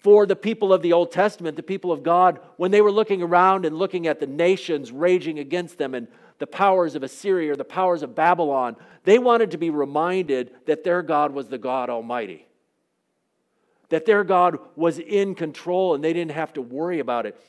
for 0.04 0.26
the 0.26 0.36
people 0.36 0.74
of 0.74 0.82
the 0.82 0.92
Old 0.92 1.14
Testament, 1.14 1.56
the 1.56 1.64
people 1.64 1.90
of 1.90 2.04
God, 2.04 2.42
when 2.58 2.72
they 2.72 2.82
were 2.82 2.92
looking 2.92 3.24
around 3.24 3.66
and 3.66 3.78
looking 3.78 4.06
at 4.06 4.20
the 4.20 4.28
nations 4.28 4.92
raging 4.92 5.40
against 5.40 5.78
them 5.78 5.96
and 5.96 6.10
the 6.40 6.46
powers 6.48 6.96
of 6.96 7.04
Assyria 7.04 7.54
or 7.54 7.56
the 7.56 7.64
powers 7.64 8.04
of 8.04 8.14
Babylon, 8.14 8.76
they 9.06 9.18
wanted 9.18 9.52
to 9.52 9.58
be 9.58 9.70
reminded 9.70 10.52
that 10.66 10.84
their 10.84 11.02
God 11.02 11.32
was 11.32 11.48
the 11.48 11.58
God 11.58 11.90
Almighty. 11.90 12.46
That 13.90 14.06
their 14.06 14.26
God 14.26 14.60
was 14.76 15.00
in 15.00 15.36
control 15.36 15.96
and 15.96 16.04
they 16.04 16.12
didn't 16.12 16.32
have 16.32 16.52
to 16.54 16.62
worry 16.62 17.00
about 17.00 17.26
it. 17.26 17.40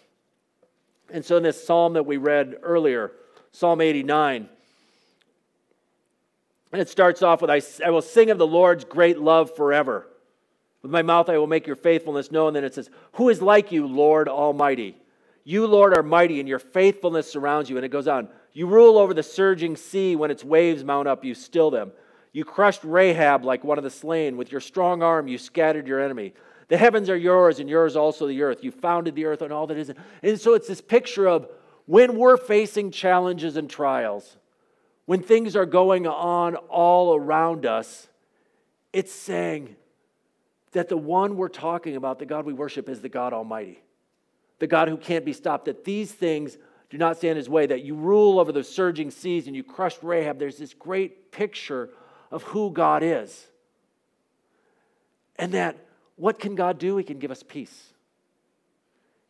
And 1.13 1.25
so, 1.25 1.37
in 1.37 1.43
this 1.43 1.67
psalm 1.67 1.95
that 1.95 2.07
we 2.07 2.19
read 2.19 2.57
earlier, 2.63 3.11
Psalm 3.51 3.81
89, 3.81 4.49
and 6.73 6.81
it 6.81 6.89
starts 6.89 7.21
off 7.21 7.43
with 7.43 7.51
I, 7.51 7.61
I 7.85 7.91
will 7.91 8.01
sing 8.01 8.31
of 8.31 8.39
the 8.39 8.47
Lord's 8.47 8.85
great 8.85 9.19
love 9.19 9.57
forever. 9.57 10.07
With 10.85 10.91
my 10.91 11.01
mouth 11.01 11.31
I 11.31 11.39
will 11.39 11.47
make 11.47 11.67
your 11.67 11.77
faithfulness 11.77 12.31
known. 12.31 12.53
Then 12.53 12.63
it 12.63 12.75
says, 12.75 12.91
Who 13.13 13.31
is 13.31 13.41
like 13.41 13.73
you, 13.73 13.87
Lord 13.87 14.29
Almighty? 14.29 14.99
You, 15.43 15.67
Lord, 15.67 15.97
are 15.97 16.03
mighty, 16.03 16.41
and 16.41 16.49
your 16.49 16.59
faithfulness 16.59 17.33
surrounds 17.33 17.71
you. 17.71 17.77
And 17.77 17.87
it 17.87 17.89
goes 17.89 18.07
on 18.07 18.29
You 18.53 18.67
rule 18.67 18.99
over 18.99 19.15
the 19.15 19.23
surging 19.23 19.77
sea. 19.77 20.15
When 20.15 20.31
its 20.31 20.45
waves 20.45 20.85
mount 20.85 21.09
up, 21.09 21.25
you 21.25 21.35
still 21.35 21.71
them. 21.71 21.93
You 22.33 22.45
crushed 22.45 22.85
Rahab 22.85 23.47
like 23.47 23.65
one 23.65 23.79
of 23.79 23.85
the 23.85 23.89
slain. 23.89 24.37
With 24.37 24.53
your 24.53 24.61
strong 24.61 25.03
arm, 25.03 25.27
you 25.27 25.39
scattered 25.39 25.89
your 25.89 26.03
enemy. 26.03 26.35
The 26.69 26.77
heavens 26.77 27.09
are 27.09 27.17
yours, 27.17 27.61
and 27.61 27.69
yours 27.69 27.97
also 27.97 28.27
the 28.27 28.43
earth. 28.43 28.63
You 28.63 28.71
founded 28.71 29.15
the 29.15 29.25
earth 29.25 29.41
and 29.41 29.55
all 29.55 29.67
that 29.69 29.79
is. 29.79 29.91
And 30.23 30.39
so 30.39 30.53
it's 30.53 30.69
this 30.69 30.83
picture 30.83 31.27
of 31.27 31.49
when 31.87 32.19
we're 32.19 32.37
facing 32.37 32.91
challenges 32.91 33.57
and 33.57 33.71
trials, 33.71 34.37
when 35.07 35.23
things 35.23 35.57
are 35.57 35.65
going 35.65 36.07
on 36.07 36.57
all 36.57 37.15
around 37.15 37.65
us, 37.65 38.07
it's 38.93 39.13
saying 39.13 39.77
that 40.75 40.89
the 40.89 40.97
one 40.97 41.37
we're 41.37 41.49
talking 41.49 41.97
about, 41.97 42.19
the 42.19 42.27
God 42.27 42.45
we 42.45 42.53
worship, 42.53 42.89
is 42.89 43.01
the 43.01 43.09
God 43.09 43.33
Almighty, 43.33 43.83
the 44.59 44.67
God 44.67 44.89
who 44.89 44.97
can't 44.97 45.25
be 45.25 45.33
stopped, 45.33 45.65
that 45.65 45.85
these 45.85 46.13
things 46.13 46.59
do 46.91 46.99
not 46.99 47.17
stand 47.17 47.39
his 47.39 47.49
way, 47.49 47.67
that 47.67 47.83
you 47.83 47.95
rule 47.95 48.39
over 48.39 48.53
the 48.53 48.63
surging 48.63 49.11
seas 49.11 49.47
and 49.47 49.57
you 49.57 49.65
crushed 49.65 50.03
Rahab. 50.03 50.39
There's 50.39 50.59
this 50.59 50.75
great 50.75 51.33
picture 51.33 51.91
of 52.31 52.43
who 52.43 52.71
God 52.71 53.03
is. 53.03 53.47
And 55.37 55.53
that 55.53 55.77
what 56.17 56.39
can 56.39 56.55
God 56.55 56.79
do? 56.79 56.97
He 56.97 57.05
can 57.05 57.19
give 57.19 57.31
us 57.31 57.43
peace. 57.43 57.93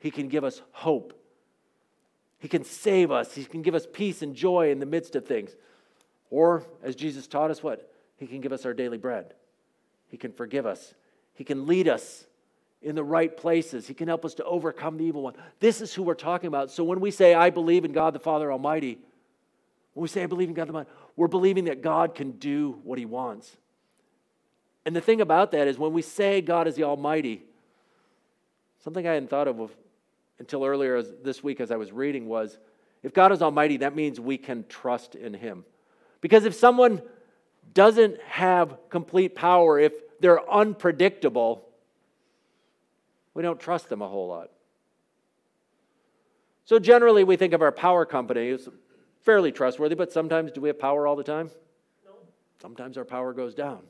He 0.01 0.11
can 0.11 0.29
give 0.29 0.45
us 0.45 0.61
hope. 0.73 1.19
He 2.39 2.49
can 2.49 2.65
save 2.65 3.11
us. 3.11 3.35
He 3.35 3.45
can 3.45 3.63
give 3.63 3.75
us 3.75 3.87
peace 3.91 4.21
and 4.21 4.35
joy 4.35 4.71
in 4.71 4.79
the 4.79 4.87
midst 4.87 5.17
of 5.17 5.25
things. 5.25 5.55
Or, 6.31 6.65
as 6.83 6.95
Jesus 6.97 7.27
taught 7.27 7.51
us, 7.51 7.63
what? 7.63 7.91
He 8.17 8.27
can 8.27 8.41
give 8.41 8.53
us 8.53 8.67
our 8.67 8.75
daily 8.75 8.99
bread. 8.99 9.33
He 10.09 10.19
can 10.19 10.33
forgive 10.33 10.67
us. 10.67 10.95
He 11.35 11.45
can 11.45 11.67
lead 11.67 11.89
us 11.89 12.25
in 12.83 12.95
the 12.95 13.05
right 13.05 13.35
places. 13.37 13.87
He 13.87 13.95
can 13.95 14.09
help 14.09 14.25
us 14.25 14.35
to 14.35 14.45
overcome 14.45 14.99
the 14.99 15.05
evil 15.05 15.23
one. 15.23 15.35
This 15.61 15.81
is 15.81 15.95
who 15.95 16.03
we're 16.03 16.15
talking 16.15 16.49
about. 16.49 16.71
So 16.71 16.85
when 16.85 17.01
we 17.01 17.11
say, 17.11 17.35
I 17.35 17.51
believe 17.51 17.85
in 17.85 17.93
God 17.93 18.15
the 18.15 18.21
Father 18.21 18.53
Almighty, 18.53 18.99
when 19.95 20.03
we 20.03 20.09
say, 20.09 20.23
I 20.23 20.27
believe 20.27 20.49
in 20.49 20.55
God 20.55 20.69
the 20.69 20.73
Father, 20.73 20.91
we're 21.17 21.29
believing 21.29 21.65
that 21.65 21.83
God 21.83 22.15
can 22.15 22.33
do 22.33 22.81
what 22.85 22.99
He 22.99 23.05
wants. 23.05 23.57
And 24.85 24.95
the 24.95 25.01
thing 25.01 25.21
about 25.21 25.53
that 25.53 25.67
is, 25.67 25.79
when 25.79 25.93
we 25.93 26.03
say 26.03 26.41
God 26.41 26.69
is 26.69 26.75
the 26.75 26.85
Almighty, 26.85 27.43
something 28.83 29.07
I 29.07 29.15
hadn't 29.15 29.31
thought 29.31 29.49
of 29.49 29.71
until 30.39 30.65
earlier 30.65 31.01
this 31.03 31.43
week 31.43 31.61
as 31.61 31.71
I 31.71 31.77
was 31.77 31.91
reading 31.91 32.27
was 32.27 32.59
if 33.03 33.13
God 33.13 33.33
is 33.33 33.43
almighty, 33.43 33.79
that 33.79 33.95
means 33.95 34.19
we 34.19 34.39
can 34.39 34.65
trust 34.69 35.15
in 35.15 35.35
him. 35.35 35.65
Because 36.21 36.47
if 36.47 36.55
someone 36.55 37.03
doesn't 37.75 38.21
have 38.23 38.79
complete 38.89 39.35
power, 39.35 39.79
if 39.79 39.93
they're 40.25 40.51
unpredictable, 40.51 41.69
we 43.35 43.43
don't 43.43 43.61
trust 43.61 43.91
them 43.91 44.01
a 44.01 44.09
whole 44.09 44.27
lot. 44.27 44.49
So 46.65 46.79
generally, 46.79 47.25
we 47.25 47.37
think 47.37 47.53
of 47.53 47.61
our 47.61 47.71
power 47.71 48.07
company 48.07 48.49
as 48.49 48.71
fairly 49.21 49.53
trustworthy, 49.53 49.95
but 49.95 50.11
sometimes 50.11 50.51
do 50.51 50.63
we 50.63 50.71
have 50.71 50.79
power 50.79 51.07
all 51.07 51.15
the 51.15 51.23
time? 51.23 51.51
No. 52.07 52.13
Sometimes 52.59 52.97
our 52.97 53.05
power 53.05 53.35
goes 53.35 53.55
down. 53.55 53.81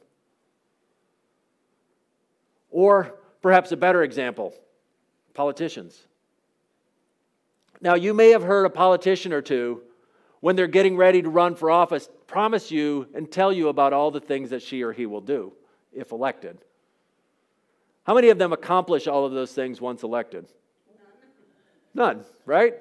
Or 2.73 3.15
perhaps 3.41 3.71
a 3.71 3.77
better 3.77 4.03
example 4.03 4.55
politicians. 5.35 6.09
Now, 7.81 7.95
you 7.95 8.13
may 8.13 8.31
have 8.31 8.43
heard 8.43 8.67
a 8.67 8.71
politician 8.71 9.33
or 9.33 9.41
two, 9.41 9.83
when 10.41 10.57
they're 10.57 10.67
getting 10.67 10.97
ready 10.97 11.23
to 11.23 11.29
run 11.29 11.55
for 11.55 11.71
office, 11.71 12.09
promise 12.27 12.73
you 12.73 13.07
and 13.15 13.31
tell 13.31 13.53
you 13.53 13.69
about 13.69 13.93
all 13.93 14.11
the 14.11 14.21
things 14.21 14.51
that 14.51 14.63
she 14.63 14.83
or 14.83 14.93
he 14.93 15.07
will 15.07 15.21
do 15.21 15.53
if 15.95 16.13
elected. 16.13 16.59
How 18.05 18.15
many 18.15 18.29
of 18.29 18.39
them 18.39 18.53
accomplish 18.53 19.07
all 19.07 19.25
of 19.25 19.33
those 19.33 19.53
things 19.53 19.81
once 19.81 20.03
elected? 20.03 20.47
None, 21.95 22.17
None 22.17 22.25
right? 22.45 22.75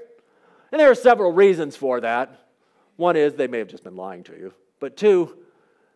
And 0.72 0.80
there 0.80 0.90
are 0.92 0.96
several 0.96 1.32
reasons 1.32 1.76
for 1.76 2.02
that. 2.02 2.48
One 2.98 3.16
is 3.16 3.34
they 3.34 3.48
may 3.48 3.60
have 3.60 3.68
just 3.68 3.84
been 3.84 3.96
lying 3.96 4.24
to 4.26 4.34
you. 4.34 4.54
But 4.80 4.98
two, 4.98 5.38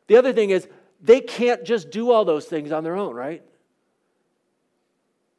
the 0.08 0.16
other 0.16 0.34
thing 0.34 0.52
is 0.52 0.68
they 1.02 1.20
can't 1.20 1.64
just 1.64 1.90
do 1.90 2.12
all 2.12 2.26
those 2.26 2.46
things 2.46 2.72
on 2.72 2.84
their 2.84 2.96
own, 2.96 3.16
right? 3.16 3.44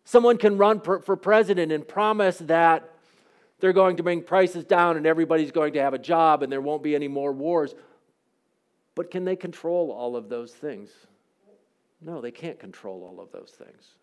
Someone 0.04 0.38
can 0.38 0.56
run 0.56 0.80
for 0.80 1.16
president 1.16 1.72
and 1.72 1.86
promise 1.86 2.38
that 2.38 2.90
they're 3.60 3.72
going 3.72 3.96
to 3.96 4.02
bring 4.02 4.22
prices 4.22 4.64
down 4.64 4.96
and 4.96 5.06
everybody's 5.06 5.50
going 5.50 5.72
to 5.74 5.80
have 5.80 5.94
a 5.94 5.98
job 5.98 6.42
and 6.42 6.50
there 6.50 6.60
won't 6.60 6.82
be 6.82 6.94
any 6.94 7.08
more 7.08 7.32
wars. 7.32 7.74
But 8.94 9.10
can 9.10 9.24
they 9.24 9.36
control 9.36 9.92
all 9.92 10.16
of 10.16 10.28
those 10.28 10.52
things? 10.52 10.90
No, 12.00 12.20
they 12.20 12.30
can't 12.30 12.58
control 12.58 13.02
all 13.02 13.20
of 13.22 13.32
those 13.32 13.50
things. 13.50 13.94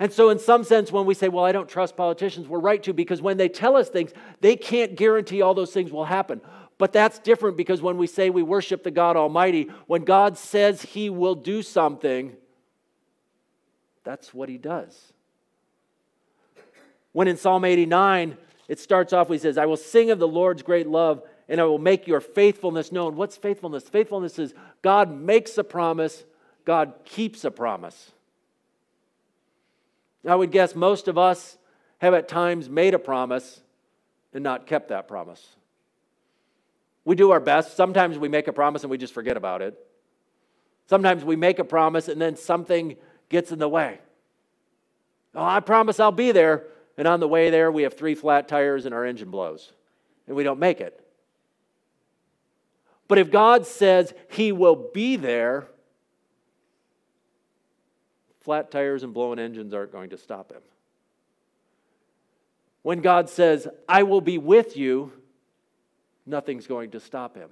And 0.00 0.12
so, 0.12 0.30
in 0.30 0.40
some 0.40 0.64
sense, 0.64 0.90
when 0.90 1.06
we 1.06 1.14
say, 1.14 1.28
Well, 1.28 1.44
I 1.44 1.52
don't 1.52 1.68
trust 1.68 1.96
politicians, 1.96 2.48
we're 2.48 2.58
right 2.58 2.82
to 2.82 2.92
because 2.92 3.22
when 3.22 3.36
they 3.36 3.48
tell 3.48 3.76
us 3.76 3.88
things, 3.88 4.12
they 4.40 4.56
can't 4.56 4.96
guarantee 4.96 5.40
all 5.40 5.54
those 5.54 5.72
things 5.72 5.92
will 5.92 6.04
happen. 6.04 6.40
But 6.78 6.92
that's 6.92 7.20
different 7.20 7.56
because 7.56 7.80
when 7.80 7.96
we 7.96 8.08
say 8.08 8.30
we 8.30 8.42
worship 8.42 8.82
the 8.82 8.90
God 8.90 9.16
Almighty, 9.16 9.70
when 9.86 10.04
God 10.04 10.36
says 10.36 10.82
He 10.82 11.10
will 11.10 11.36
do 11.36 11.62
something, 11.62 12.36
that's 14.02 14.34
what 14.34 14.48
He 14.48 14.58
does. 14.58 15.12
When 17.12 17.28
in 17.28 17.36
Psalm 17.36 17.64
89, 17.64 18.36
it 18.66 18.80
starts 18.80 19.12
off, 19.12 19.28
he 19.28 19.38
says, 19.38 19.56
I 19.56 19.66
will 19.66 19.76
sing 19.76 20.10
of 20.10 20.18
the 20.18 20.26
Lord's 20.26 20.62
great 20.62 20.88
love 20.88 21.22
and 21.48 21.60
I 21.60 21.64
will 21.64 21.78
make 21.78 22.06
your 22.06 22.20
faithfulness 22.20 22.90
known. 22.90 23.16
What's 23.16 23.36
faithfulness? 23.36 23.84
Faithfulness 23.84 24.38
is 24.38 24.54
God 24.82 25.10
makes 25.10 25.58
a 25.58 25.64
promise, 25.64 26.24
God 26.64 26.94
keeps 27.04 27.44
a 27.44 27.50
promise. 27.50 28.12
I 30.26 30.34
would 30.34 30.50
guess 30.50 30.74
most 30.74 31.08
of 31.08 31.18
us 31.18 31.58
have 31.98 32.14
at 32.14 32.28
times 32.28 32.68
made 32.68 32.94
a 32.94 32.98
promise 32.98 33.60
and 34.32 34.42
not 34.42 34.66
kept 34.66 34.88
that 34.88 35.06
promise. 35.06 35.46
We 37.04 37.14
do 37.14 37.30
our 37.30 37.40
best. 37.40 37.76
Sometimes 37.76 38.18
we 38.18 38.28
make 38.28 38.48
a 38.48 38.52
promise 38.52 38.82
and 38.82 38.90
we 38.90 38.96
just 38.96 39.12
forget 39.12 39.36
about 39.36 39.60
it. 39.60 39.78
Sometimes 40.86 41.24
we 41.24 41.36
make 41.36 41.58
a 41.58 41.64
promise 41.64 42.08
and 42.08 42.20
then 42.20 42.36
something 42.36 42.96
gets 43.28 43.52
in 43.52 43.58
the 43.58 43.68
way. 43.68 43.98
Oh, 45.34 45.44
I 45.44 45.60
promise 45.60 46.00
I'll 46.00 46.12
be 46.12 46.32
there 46.32 46.64
and 46.96 47.08
on 47.08 47.20
the 47.20 47.28
way 47.28 47.50
there, 47.50 47.72
we 47.72 47.82
have 47.82 47.94
three 47.94 48.14
flat 48.14 48.48
tires 48.48 48.86
and 48.86 48.94
our 48.94 49.04
engine 49.04 49.30
blows, 49.30 49.72
and 50.26 50.36
we 50.36 50.44
don't 50.44 50.60
make 50.60 50.80
it. 50.80 51.03
But 53.08 53.18
if 53.18 53.30
God 53.30 53.66
says 53.66 54.14
He 54.30 54.52
will 54.52 54.90
be 54.92 55.16
there, 55.16 55.68
flat 58.40 58.70
tires 58.70 59.02
and 59.02 59.12
blowing 59.14 59.38
engines 59.38 59.74
aren't 59.74 59.92
going 59.92 60.10
to 60.10 60.18
stop 60.18 60.52
Him. 60.52 60.62
When 62.82 63.00
God 63.00 63.28
says, 63.28 63.66
I 63.88 64.02
will 64.02 64.20
be 64.20 64.38
with 64.38 64.76
you, 64.76 65.12
nothing's 66.26 66.66
going 66.66 66.90
to 66.92 67.00
stop 67.00 67.36
Him. 67.36 67.50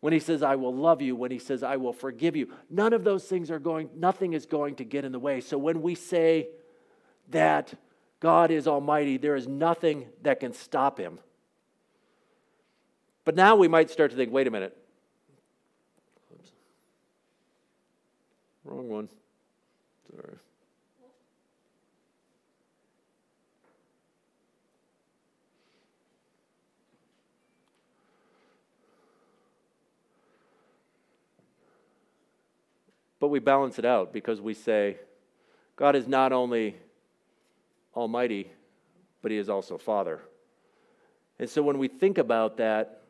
When 0.00 0.12
He 0.12 0.18
says, 0.18 0.42
I 0.42 0.56
will 0.56 0.74
love 0.74 1.02
you, 1.02 1.16
when 1.16 1.30
He 1.30 1.38
says, 1.38 1.62
I 1.62 1.76
will 1.76 1.92
forgive 1.92 2.36
you, 2.36 2.52
none 2.70 2.92
of 2.92 3.04
those 3.04 3.24
things 3.24 3.50
are 3.50 3.58
going, 3.58 3.90
nothing 3.96 4.32
is 4.32 4.46
going 4.46 4.76
to 4.76 4.84
get 4.84 5.04
in 5.04 5.12
the 5.12 5.18
way. 5.18 5.40
So 5.40 5.58
when 5.58 5.82
we 5.82 5.94
say 5.94 6.48
that 7.30 7.74
God 8.20 8.50
is 8.50 8.66
almighty. 8.66 9.16
There 9.16 9.36
is 9.36 9.46
nothing 9.46 10.06
that 10.22 10.40
can 10.40 10.52
stop 10.52 10.98
him. 10.98 11.18
But 13.26 13.34
now 13.34 13.56
we 13.56 13.66
might 13.66 13.90
start 13.90 14.12
to 14.12 14.16
think 14.16 14.32
wait 14.32 14.46
a 14.46 14.52
minute. 14.52 14.74
Oops. 16.32 16.52
Wrong 18.64 18.88
one. 18.88 19.08
Sorry. 20.14 20.36
But 33.18 33.28
we 33.28 33.40
balance 33.40 33.80
it 33.80 33.84
out 33.84 34.12
because 34.12 34.40
we 34.40 34.54
say, 34.54 34.98
God 35.74 35.96
is 35.96 36.06
not 36.06 36.32
only 36.32 36.76
Almighty, 37.92 38.52
but 39.20 39.32
He 39.32 39.36
is 39.36 39.48
also 39.48 39.78
Father. 39.78 40.20
And 41.40 41.50
so 41.50 41.60
when 41.60 41.78
we 41.78 41.88
think 41.88 42.18
about 42.18 42.58
that, 42.58 43.02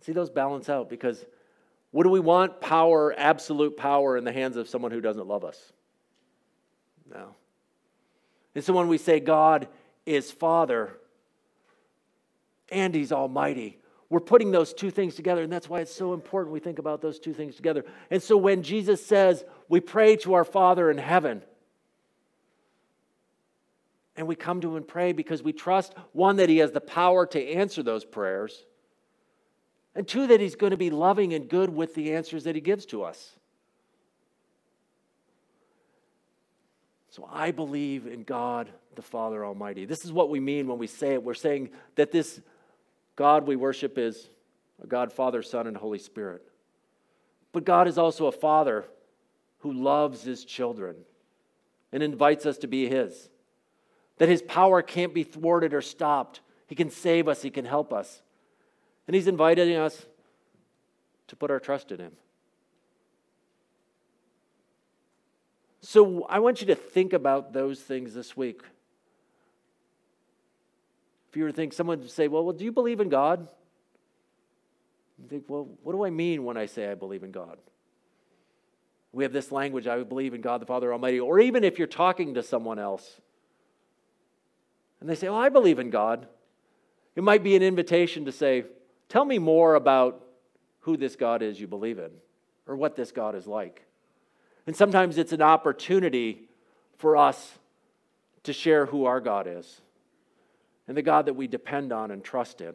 see 0.00 0.12
those 0.12 0.30
balance 0.30 0.68
out 0.68 0.88
because 0.88 1.24
what 1.90 2.04
do 2.04 2.10
we 2.10 2.20
want? 2.20 2.60
Power, 2.60 3.14
absolute 3.16 3.76
power 3.76 4.16
in 4.16 4.24
the 4.24 4.32
hands 4.32 4.56
of 4.56 4.68
someone 4.68 4.92
who 4.92 5.00
doesn't 5.00 5.26
love 5.26 5.44
us? 5.44 5.72
No. 7.12 7.34
And 8.54 8.64
so 8.64 8.72
when 8.72 8.88
we 8.88 8.98
say 8.98 9.20
God 9.20 9.68
is 10.06 10.30
Father 10.30 10.96
and 12.70 12.94
He's 12.94 13.12
Almighty, 13.12 13.78
we're 14.08 14.20
putting 14.20 14.50
those 14.50 14.72
two 14.72 14.90
things 14.90 15.14
together, 15.14 15.42
and 15.42 15.52
that's 15.52 15.68
why 15.68 15.80
it's 15.80 15.94
so 15.94 16.14
important 16.14 16.52
we 16.52 16.58
think 16.58 16.80
about 16.80 17.00
those 17.00 17.20
two 17.20 17.32
things 17.32 17.54
together. 17.54 17.84
And 18.10 18.20
so 18.20 18.36
when 18.36 18.62
Jesus 18.62 19.04
says, 19.04 19.44
We 19.68 19.80
pray 19.80 20.16
to 20.16 20.34
our 20.34 20.44
Father 20.44 20.90
in 20.90 20.98
heaven, 20.98 21.42
and 24.16 24.26
we 24.26 24.34
come 24.34 24.60
to 24.60 24.70
Him 24.70 24.76
and 24.76 24.88
pray 24.88 25.12
because 25.12 25.44
we 25.44 25.52
trust, 25.52 25.94
one, 26.12 26.36
that 26.36 26.48
He 26.48 26.58
has 26.58 26.72
the 26.72 26.80
power 26.80 27.24
to 27.26 27.52
answer 27.52 27.84
those 27.84 28.04
prayers, 28.04 28.64
and 29.94 30.06
two, 30.06 30.26
that 30.28 30.40
He's 30.40 30.54
going 30.54 30.70
to 30.70 30.76
be 30.76 30.90
loving 30.90 31.34
and 31.34 31.48
good 31.48 31.70
with 31.70 31.94
the 31.94 32.14
answers 32.14 32.44
that 32.44 32.54
He 32.54 32.60
gives 32.60 32.86
to 32.86 33.02
us. 33.02 33.36
So 37.10 37.28
I 37.30 37.50
believe 37.50 38.06
in 38.06 38.22
God 38.22 38.70
the 38.94 39.02
Father 39.02 39.44
Almighty. 39.44 39.84
This 39.84 40.04
is 40.04 40.12
what 40.12 40.30
we 40.30 40.40
mean 40.40 40.68
when 40.68 40.78
we 40.78 40.86
say 40.86 41.14
it. 41.14 41.22
We're 41.22 41.34
saying 41.34 41.70
that 41.96 42.12
this 42.12 42.40
God 43.16 43.46
we 43.46 43.56
worship 43.56 43.98
is 43.98 44.28
a 44.82 44.86
God, 44.86 45.12
Father, 45.12 45.42
Son, 45.42 45.66
and 45.66 45.76
Holy 45.76 45.98
Spirit. 45.98 46.42
But 47.52 47.64
God 47.64 47.88
is 47.88 47.98
also 47.98 48.26
a 48.26 48.32
Father 48.32 48.84
who 49.58 49.72
loves 49.72 50.22
His 50.22 50.44
children 50.44 50.96
and 51.92 52.02
invites 52.02 52.46
us 52.46 52.58
to 52.58 52.66
be 52.66 52.88
His. 52.88 53.28
That 54.18 54.28
His 54.28 54.42
power 54.42 54.80
can't 54.80 55.12
be 55.12 55.24
thwarted 55.24 55.74
or 55.74 55.82
stopped. 55.82 56.40
He 56.68 56.74
can 56.74 56.90
save 56.90 57.26
us, 57.26 57.42
He 57.42 57.50
can 57.50 57.64
help 57.64 57.92
us. 57.92 58.22
And 59.06 59.14
He's 59.14 59.26
inviting 59.26 59.76
us 59.76 60.06
to 61.28 61.36
put 61.36 61.50
our 61.50 61.60
trust 61.60 61.92
in 61.92 62.00
Him. 62.00 62.12
So 65.80 66.26
I 66.28 66.38
want 66.38 66.60
you 66.60 66.66
to 66.68 66.74
think 66.74 67.12
about 67.12 67.52
those 67.52 67.80
things 67.80 68.14
this 68.14 68.36
week. 68.36 68.62
If 71.30 71.36
you 71.36 71.44
were 71.44 71.50
to 71.50 71.56
think, 71.56 71.72
someone 71.72 72.00
would 72.00 72.10
say, 72.10 72.28
well, 72.28 72.44
well, 72.44 72.52
do 72.52 72.64
you 72.64 72.72
believe 72.72 73.00
in 73.00 73.08
God? 73.08 73.48
You 75.22 75.28
think, 75.28 75.44
well, 75.48 75.68
what 75.82 75.92
do 75.92 76.04
I 76.04 76.10
mean 76.10 76.44
when 76.44 76.56
I 76.56 76.66
say 76.66 76.90
I 76.90 76.94
believe 76.94 77.22
in 77.22 77.30
God? 77.30 77.58
We 79.12 79.24
have 79.24 79.32
this 79.32 79.50
language, 79.50 79.86
I 79.86 80.02
believe 80.02 80.34
in 80.34 80.40
God 80.40 80.60
the 80.60 80.66
Father 80.66 80.92
Almighty. 80.92 81.20
Or 81.20 81.40
even 81.40 81.64
if 81.64 81.78
you're 81.78 81.88
talking 81.88 82.34
to 82.34 82.42
someone 82.42 82.78
else 82.78 83.20
and 85.00 85.08
they 85.08 85.14
say, 85.14 85.28
well, 85.28 85.38
I 85.38 85.48
believe 85.48 85.78
in 85.78 85.90
God, 85.90 86.26
it 87.16 87.22
might 87.22 87.42
be 87.42 87.56
an 87.56 87.62
invitation 87.62 88.26
to 88.26 88.32
say, 88.32 88.64
tell 89.10 89.26
me 89.26 89.38
more 89.38 89.74
about 89.74 90.24
who 90.80 90.96
this 90.96 91.16
God 91.16 91.42
is 91.42 91.60
you 91.60 91.66
believe 91.66 91.98
in 91.98 92.10
or 92.66 92.76
what 92.76 92.96
this 92.96 93.12
God 93.12 93.34
is 93.34 93.46
like. 93.46 93.84
And 94.66 94.74
sometimes 94.74 95.18
it's 95.18 95.32
an 95.32 95.42
opportunity 95.42 96.48
for 96.96 97.18
us 97.18 97.58
to 98.44 98.52
share 98.54 98.86
who 98.86 99.04
our 99.04 99.20
God 99.20 99.46
is 99.46 99.82
and 100.88 100.96
the 100.96 101.02
God 101.02 101.26
that 101.26 101.34
we 101.34 101.46
depend 101.46 101.92
on 101.92 102.10
and 102.10 102.24
trust 102.24 102.60
in. 102.60 102.74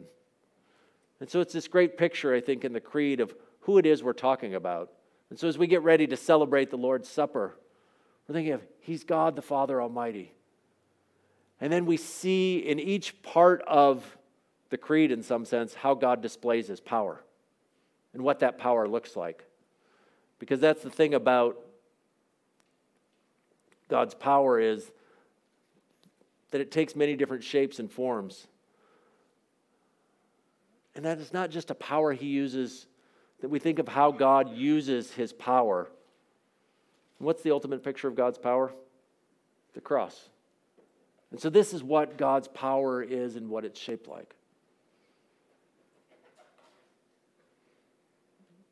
And 1.20 1.28
so 1.28 1.40
it's 1.40 1.52
this 1.52 1.66
great 1.66 1.96
picture, 1.96 2.34
I 2.34 2.40
think, 2.40 2.64
in 2.64 2.72
the 2.72 2.80
creed 2.80 3.20
of 3.20 3.34
who 3.60 3.78
it 3.78 3.86
is 3.86 4.02
we're 4.02 4.12
talking 4.12 4.54
about. 4.54 4.92
And 5.30 5.38
so 5.38 5.48
as 5.48 5.58
we 5.58 5.66
get 5.66 5.82
ready 5.82 6.06
to 6.06 6.16
celebrate 6.16 6.70
the 6.70 6.76
Lord's 6.76 7.08
Supper, 7.08 7.58
we're 8.28 8.34
thinking 8.34 8.52
of 8.52 8.62
He's 8.80 9.04
God 9.04 9.34
the 9.34 9.42
Father 9.42 9.80
Almighty. 9.80 10.32
And 11.60 11.72
then 11.72 11.86
we 11.86 11.96
see 11.96 12.58
in 12.58 12.78
each 12.78 13.22
part 13.22 13.62
of 13.66 14.04
the 14.70 14.78
creed, 14.78 15.10
in 15.10 15.22
some 15.22 15.44
sense, 15.44 15.74
how 15.74 15.94
God 15.94 16.22
displays 16.22 16.68
His 16.68 16.80
power 16.80 17.22
and 18.12 18.22
what 18.22 18.40
that 18.40 18.58
power 18.58 18.88
looks 18.88 19.16
like. 19.16 19.44
Because 20.38 20.60
that's 20.60 20.82
the 20.82 20.90
thing 20.90 21.14
about 21.14 21.58
God's 23.88 24.14
power 24.14 24.58
is 24.58 24.90
that 26.50 26.60
it 26.60 26.70
takes 26.70 26.96
many 26.96 27.16
different 27.16 27.44
shapes 27.44 27.78
and 27.78 27.90
forms. 27.90 28.46
And 30.94 31.04
that 31.04 31.18
is 31.18 31.32
not 31.32 31.50
just 31.50 31.70
a 31.70 31.74
power 31.74 32.12
he 32.12 32.26
uses, 32.26 32.86
that 33.40 33.48
we 33.48 33.58
think 33.58 33.78
of 33.78 33.86
how 33.86 34.10
God 34.10 34.56
uses 34.56 35.12
his 35.12 35.32
power. 35.32 35.88
what's 37.18 37.42
the 37.42 37.50
ultimate 37.50 37.84
picture 37.84 38.08
of 38.08 38.14
God's 38.14 38.38
power? 38.38 38.72
The 39.74 39.80
cross. 39.80 40.30
And 41.30 41.40
so, 41.40 41.50
this 41.50 41.74
is 41.74 41.82
what 41.82 42.16
God's 42.16 42.48
power 42.48 43.02
is 43.02 43.36
and 43.36 43.50
what 43.50 43.64
it's 43.64 43.78
shaped 43.78 44.08
like. 44.08 44.34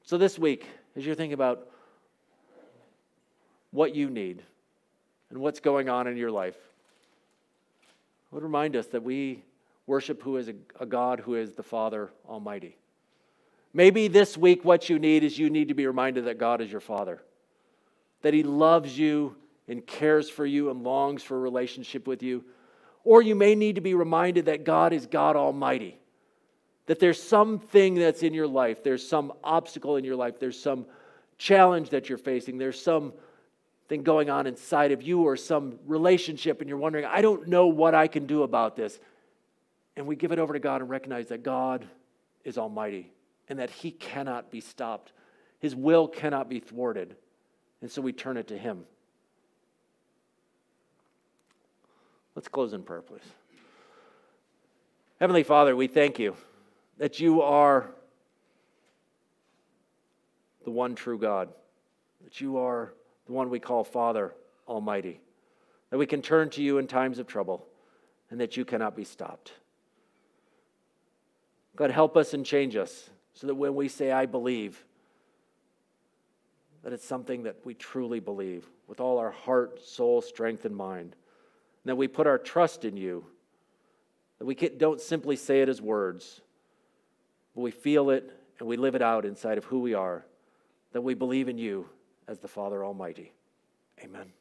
So, 0.06 0.18
this 0.18 0.38
week, 0.38 0.66
as 0.96 1.06
you're 1.06 1.14
thinking 1.14 1.32
about 1.32 1.66
what 3.70 3.94
you 3.94 4.10
need 4.10 4.42
and 5.30 5.38
what's 5.38 5.60
going 5.60 5.88
on 5.88 6.06
in 6.06 6.18
your 6.18 6.30
life, 6.30 6.56
would 8.30 8.42
remind 8.42 8.76
us 8.76 8.86
that 8.88 9.02
we 9.02 9.42
worship 9.86 10.22
who 10.22 10.36
is 10.36 10.48
a, 10.48 10.54
a 10.78 10.84
God 10.84 11.20
who 11.20 11.36
is 11.36 11.54
the 11.54 11.62
Father 11.62 12.10
Almighty. 12.28 12.76
Maybe 13.72 14.08
this 14.08 14.36
week, 14.36 14.62
what 14.62 14.90
you 14.90 14.98
need 14.98 15.24
is 15.24 15.38
you 15.38 15.48
need 15.48 15.68
to 15.68 15.74
be 15.74 15.86
reminded 15.86 16.26
that 16.26 16.36
God 16.36 16.60
is 16.60 16.70
your 16.70 16.82
Father, 16.82 17.22
that 18.20 18.34
He 18.34 18.42
loves 18.42 18.98
you 18.98 19.36
and 19.68 19.86
cares 19.86 20.28
for 20.28 20.44
you 20.44 20.68
and 20.68 20.82
longs 20.82 21.22
for 21.22 21.36
a 21.36 21.40
relationship 21.40 22.06
with 22.06 22.22
you. 22.22 22.44
Or 23.04 23.22
you 23.22 23.34
may 23.34 23.54
need 23.54 23.76
to 23.76 23.80
be 23.80 23.94
reminded 23.94 24.46
that 24.46 24.64
God 24.64 24.92
is 24.92 25.06
God 25.06 25.34
Almighty, 25.34 25.98
that 26.86 26.98
there's 27.00 27.22
something 27.22 27.94
that's 27.94 28.22
in 28.22 28.34
your 28.34 28.46
life, 28.46 28.82
there's 28.82 29.06
some 29.06 29.32
obstacle 29.42 29.96
in 29.96 30.04
your 30.04 30.16
life, 30.16 30.38
there's 30.38 30.60
some 30.60 30.86
challenge 31.38 31.90
that 31.90 32.08
you're 32.08 32.18
facing, 32.18 32.58
there's 32.58 32.80
some 32.80 33.12
thing 33.88 34.02
going 34.02 34.30
on 34.30 34.46
inside 34.46 34.92
of 34.92 35.02
you 35.02 35.22
or 35.22 35.36
some 35.36 35.78
relationship 35.86 36.60
and 36.60 36.68
you're 36.68 36.78
wondering, 36.78 37.04
I 37.04 37.20
don't 37.22 37.48
know 37.48 37.66
what 37.66 37.94
I 37.94 38.06
can 38.06 38.26
do 38.26 38.42
about 38.42 38.76
this. 38.76 38.98
And 39.96 40.06
we 40.06 40.16
give 40.16 40.32
it 40.32 40.38
over 40.38 40.52
to 40.52 40.58
God 40.58 40.80
and 40.80 40.90
recognize 40.90 41.28
that 41.28 41.42
God 41.42 41.86
is 42.44 42.58
almighty 42.58 43.12
and 43.48 43.58
that 43.58 43.70
He 43.70 43.90
cannot 43.90 44.50
be 44.50 44.60
stopped. 44.60 45.12
His 45.60 45.74
will 45.74 46.08
cannot 46.08 46.48
be 46.48 46.60
thwarted. 46.60 47.16
And 47.80 47.90
so 47.90 48.02
we 48.02 48.12
turn 48.12 48.36
it 48.36 48.48
to 48.48 48.58
Him. 48.58 48.84
Let's 52.34 52.48
close 52.48 52.72
in 52.72 52.82
prayer, 52.82 53.02
please. 53.02 53.20
Heavenly 55.20 55.44
Father, 55.44 55.76
we 55.76 55.86
thank 55.86 56.18
you 56.18 56.34
that 56.98 57.20
you 57.20 57.42
are 57.42 57.90
the 60.64 60.70
one 60.70 60.94
true 60.94 61.18
God, 61.18 61.48
that 62.22 62.40
you 62.40 62.58
are 62.58 62.94
the 63.26 63.32
one 63.32 63.50
we 63.50 63.60
call 63.60 63.84
Father 63.84 64.34
Almighty, 64.66 65.20
that 65.90 65.98
we 65.98 66.06
can 66.06 66.22
turn 66.22 66.50
to 66.50 66.62
you 66.62 66.78
in 66.78 66.86
times 66.86 67.18
of 67.18 67.26
trouble, 67.26 67.66
and 68.30 68.40
that 68.40 68.56
you 68.56 68.64
cannot 68.64 68.96
be 68.96 69.04
stopped. 69.04 69.52
God, 71.76 71.90
help 71.90 72.16
us 72.16 72.34
and 72.34 72.46
change 72.46 72.76
us 72.76 73.10
so 73.34 73.46
that 73.48 73.54
when 73.54 73.74
we 73.74 73.88
say, 73.88 74.12
I 74.12 74.26
believe, 74.26 74.84
that 76.84 76.92
it's 76.92 77.04
something 77.04 77.44
that 77.44 77.56
we 77.64 77.74
truly 77.74 78.20
believe 78.20 78.68
with 78.86 79.00
all 79.00 79.18
our 79.18 79.30
heart, 79.30 79.82
soul, 79.84 80.20
strength, 80.20 80.64
and 80.64 80.76
mind. 80.76 81.16
And 81.82 81.90
that 81.90 81.96
we 81.96 82.08
put 82.08 82.26
our 82.26 82.38
trust 82.38 82.84
in 82.84 82.96
you. 82.96 83.24
That 84.38 84.44
we 84.44 84.54
don't 84.54 85.00
simply 85.00 85.36
say 85.36 85.62
it 85.62 85.68
as 85.68 85.80
words, 85.80 86.42
but 87.54 87.60
we 87.60 87.70
feel 87.70 88.10
it 88.10 88.30
and 88.58 88.68
we 88.68 88.76
live 88.76 88.94
it 88.94 89.02
out 89.02 89.24
inside 89.24 89.58
of 89.58 89.64
who 89.64 89.80
we 89.80 89.94
are. 89.94 90.24
That 90.92 91.02
we 91.02 91.14
believe 91.14 91.48
in 91.48 91.58
you 91.58 91.88
as 92.28 92.38
the 92.38 92.48
Father 92.48 92.84
Almighty. 92.84 93.32
Amen. 94.02 94.32